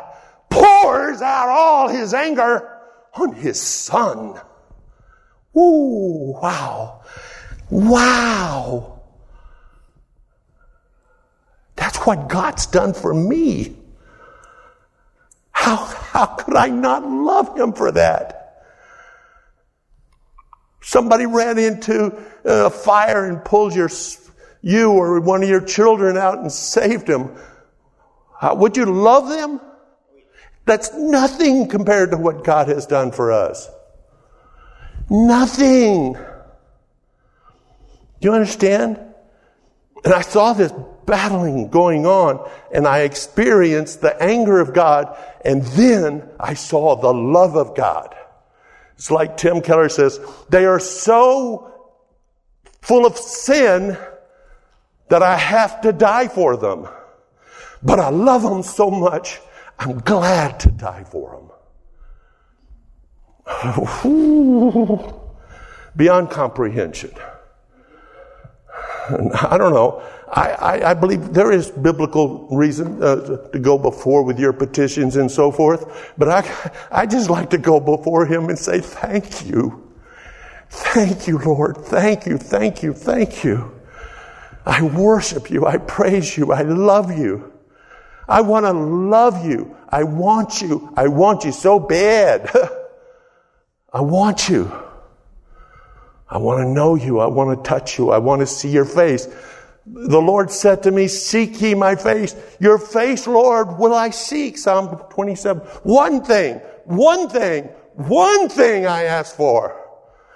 pours 0.49 1.21
out 1.21 1.49
all 1.49 1.87
his 1.87 2.13
anger 2.13 2.69
on 3.15 3.33
his 3.33 3.59
son. 3.59 4.39
Ooh, 5.55 6.37
wow. 6.41 7.01
Wow. 7.69 9.01
That's 11.75 11.97
what 11.97 12.29
God's 12.29 12.67
done 12.67 12.93
for 12.93 13.13
me. 13.13 13.75
How, 15.51 15.77
how 15.77 16.25
could 16.25 16.55
I 16.55 16.67
not 16.67 17.07
love 17.07 17.57
Him 17.57 17.73
for 17.73 17.91
that? 17.91 18.42
Somebody 20.83 21.25
ran 21.25 21.57
into 21.57 22.07
uh, 22.45 22.65
a 22.65 22.69
fire 22.69 23.25
and 23.25 23.43
pulled 23.43 23.73
your, 23.73 23.89
you 24.61 24.91
or 24.91 25.21
one 25.21 25.41
of 25.41 25.47
your 25.47 25.61
children 25.61 26.17
out 26.17 26.39
and 26.39 26.51
saved 26.51 27.07
them. 27.07 27.35
Would 28.43 28.75
you 28.75 28.85
love 28.85 29.29
them? 29.29 29.61
That's 30.65 30.93
nothing 30.93 31.69
compared 31.69 32.11
to 32.11 32.17
what 32.17 32.43
God 32.43 32.67
has 32.67 32.85
done 32.85 33.13
for 33.13 33.31
us. 33.31 33.69
Nothing. 35.09 36.13
Do 36.13 36.19
you 38.19 38.33
understand? 38.33 38.99
And 40.03 40.13
I 40.13 40.21
saw 40.21 40.51
this 40.51 40.73
battling 41.05 41.69
going 41.69 42.05
on, 42.05 42.49
and 42.73 42.85
I 42.85 42.99
experienced 42.99 44.01
the 44.01 44.21
anger 44.21 44.59
of 44.59 44.73
God, 44.73 45.17
and 45.45 45.63
then 45.63 46.29
I 46.37 46.55
saw 46.55 46.97
the 46.97 47.13
love 47.13 47.55
of 47.55 47.73
God. 47.73 48.15
It's 48.95 49.11
like 49.11 49.37
Tim 49.37 49.61
Keller 49.61 49.89
says, 49.89 50.19
they 50.49 50.65
are 50.65 50.79
so 50.79 51.71
full 52.81 53.05
of 53.05 53.17
sin 53.17 53.97
that 55.09 55.23
I 55.23 55.37
have 55.37 55.81
to 55.81 55.91
die 55.93 56.27
for 56.27 56.57
them. 56.57 56.87
But 57.81 57.99
I 57.99 58.09
love 58.09 58.43
them 58.43 58.63
so 58.63 58.89
much, 58.89 59.39
I'm 59.77 59.99
glad 59.99 60.59
to 60.61 60.71
die 60.71 61.03
for 61.03 61.35
them. 61.35 61.49
beyond 65.95 66.29
comprehension. 66.31 67.11
I 69.09 69.57
don't 69.57 69.73
know. 69.73 70.01
I, 70.31 70.49
I, 70.51 70.91
I, 70.91 70.93
believe 70.93 71.33
there 71.33 71.51
is 71.51 71.69
biblical 71.69 72.47
reason 72.49 73.03
uh, 73.03 73.37
to 73.51 73.59
go 73.59 73.77
before 73.77 74.23
with 74.23 74.39
your 74.39 74.53
petitions 74.53 75.15
and 75.15 75.29
so 75.29 75.51
forth, 75.51 76.13
but 76.17 76.29
I, 76.29 76.71
I 76.91 77.05
just 77.05 77.29
like 77.29 77.49
to 77.51 77.57
go 77.57 77.79
before 77.79 78.25
Him 78.25 78.49
and 78.49 78.57
say, 78.57 78.79
Thank 78.79 79.45
you. 79.45 79.91
Thank 80.69 81.27
you, 81.27 81.37
Lord. 81.37 81.77
Thank 81.77 82.25
you, 82.25 82.37
thank 82.37 82.81
you, 82.81 82.93
thank 82.93 83.43
you. 83.43 83.79
I 84.65 84.81
worship 84.81 85.51
you. 85.51 85.65
I 85.65 85.77
praise 85.77 86.37
you. 86.37 86.51
I 86.51 86.61
love 86.61 87.15
you. 87.15 87.51
I 88.27 88.41
want 88.41 88.65
to 88.65 88.71
love 88.71 89.45
you. 89.45 89.75
I 89.89 90.03
want 90.03 90.61
you. 90.61 90.91
I 90.95 91.07
want 91.07 91.43
you 91.43 91.51
so 91.51 91.79
bad. 91.79 92.49
I 93.93 94.01
want 94.01 94.49
you. 94.49 94.71
I 96.33 96.37
want 96.37 96.65
to 96.65 96.67
know 96.67 96.95
you. 96.95 97.19
I 97.19 97.27
want 97.27 97.55
to 97.55 97.69
touch 97.69 97.99
you. 97.99 98.09
I 98.09 98.17
want 98.17 98.39
to 98.39 98.47
see 98.47 98.69
your 98.69 98.85
face. 98.85 99.27
The 99.85 100.19
Lord 100.19 100.49
said 100.49 100.81
to 100.81 100.91
me, 100.91 101.07
Seek 101.07 101.61
ye 101.61 101.75
my 101.75 101.95
face. 101.95 102.35
Your 102.59 102.79
face, 102.79 103.27
Lord, 103.27 103.77
will 103.77 103.93
I 103.93 104.09
seek. 104.09 104.57
Psalm 104.57 104.97
27. 105.11 105.61
One 105.83 106.23
thing, 106.23 106.55
one 106.85 107.29
thing, 107.29 107.65
one 107.93 108.49
thing 108.49 108.87
I 108.87 109.03
ask 109.03 109.35
for. 109.35 109.79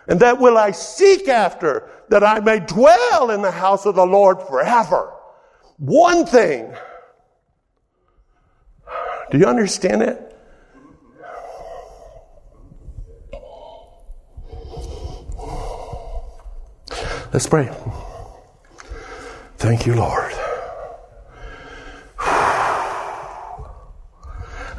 And 0.08 0.20
that 0.20 0.40
will 0.40 0.60
I 0.60 0.70
seek 0.70 1.28
after, 1.28 1.90
that 2.10 2.24
I 2.24 2.42
may 2.42 2.60
dwell 2.60 3.32
in 3.32 3.42
the 3.42 3.50
house 3.50 3.88
of 3.88 3.96
the 3.96 4.06
Lord 4.06 4.40
forever. 4.44 5.12
One 5.78 6.28
thing. 6.28 6.72
Do 9.32 9.40
you 9.40 9.48
understand 9.48 10.04
it? 10.04 10.37
Let's 17.38 17.46
pray. 17.46 17.70
Thank 19.58 19.86
you, 19.86 19.94
Lord. 19.94 20.34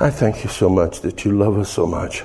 I 0.01 0.11
thank 0.11 0.43
you 0.43 0.51
so 0.51 0.69
much 0.69 1.03
that 1.03 1.25
you 1.25 1.39
love 1.39 1.57
us 1.57 1.71
so 1.71 1.87
much. 1.87 2.25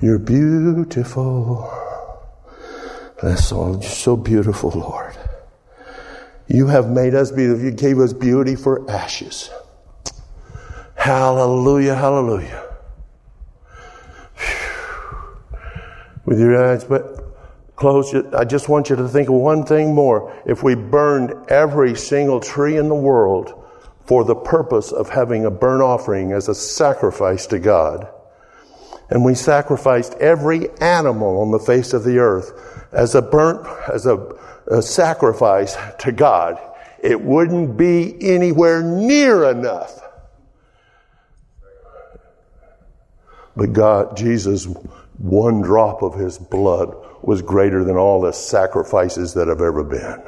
You're 0.00 0.18
beautiful. 0.18 1.72
That's 3.22 3.52
all. 3.52 3.74
You're 3.74 3.82
so 3.82 4.16
beautiful, 4.16 4.70
Lord. 4.70 5.16
You 6.48 6.66
have 6.66 6.90
made 6.90 7.14
us 7.14 7.30
beautiful. 7.30 7.64
You 7.64 7.70
gave 7.70 8.00
us 8.00 8.12
beauty 8.12 8.56
for 8.56 8.90
ashes. 8.90 9.50
Hallelujah, 10.96 11.94
hallelujah. 11.94 12.61
With 16.32 16.40
your 16.40 16.64
eyes 16.66 16.82
but 16.82 17.76
closed. 17.76 18.16
I 18.34 18.44
just 18.44 18.68
want 18.68 18.88
you 18.88 18.96
to 18.96 19.06
think 19.06 19.28
of 19.28 19.34
one 19.34 19.66
thing 19.66 19.94
more. 19.94 20.34
If 20.46 20.62
we 20.62 20.74
burned 20.74 21.50
every 21.50 21.94
single 21.94 22.40
tree 22.40 22.78
in 22.78 22.88
the 22.88 22.94
world 22.94 23.62
for 24.06 24.24
the 24.24 24.34
purpose 24.34 24.92
of 24.92 25.10
having 25.10 25.44
a 25.44 25.50
burnt 25.50 25.82
offering 25.82 26.32
as 26.32 26.48
a 26.48 26.54
sacrifice 26.54 27.46
to 27.48 27.58
God, 27.58 28.08
and 29.10 29.22
we 29.22 29.34
sacrificed 29.34 30.14
every 30.14 30.70
animal 30.80 31.42
on 31.42 31.50
the 31.50 31.58
face 31.58 31.92
of 31.92 32.02
the 32.02 32.18
earth 32.18 32.88
as 32.92 33.14
a 33.14 33.20
burnt, 33.20 33.66
as 33.92 34.06
a, 34.06 34.34
a 34.68 34.80
sacrifice 34.80 35.76
to 35.98 36.12
God, 36.12 36.58
it 37.02 37.20
wouldn't 37.20 37.76
be 37.76 38.16
anywhere 38.22 38.82
near 38.82 39.50
enough. 39.50 40.00
But 43.54 43.74
God, 43.74 44.16
Jesus 44.16 44.66
one 45.22 45.62
drop 45.62 46.02
of 46.02 46.14
his 46.14 46.36
blood 46.36 46.96
was 47.22 47.42
greater 47.42 47.84
than 47.84 47.96
all 47.96 48.20
the 48.20 48.32
sacrifices 48.32 49.34
that 49.34 49.46
have 49.46 49.60
ever 49.60 49.84
been. 49.84 50.20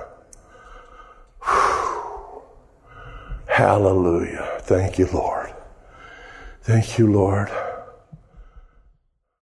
Hallelujah. 3.49 4.59
Thank 4.61 5.01
you, 5.01 5.09
Lord. 5.13 5.53
Thank 6.63 6.97
you, 6.97 7.11
Lord. 7.13 7.51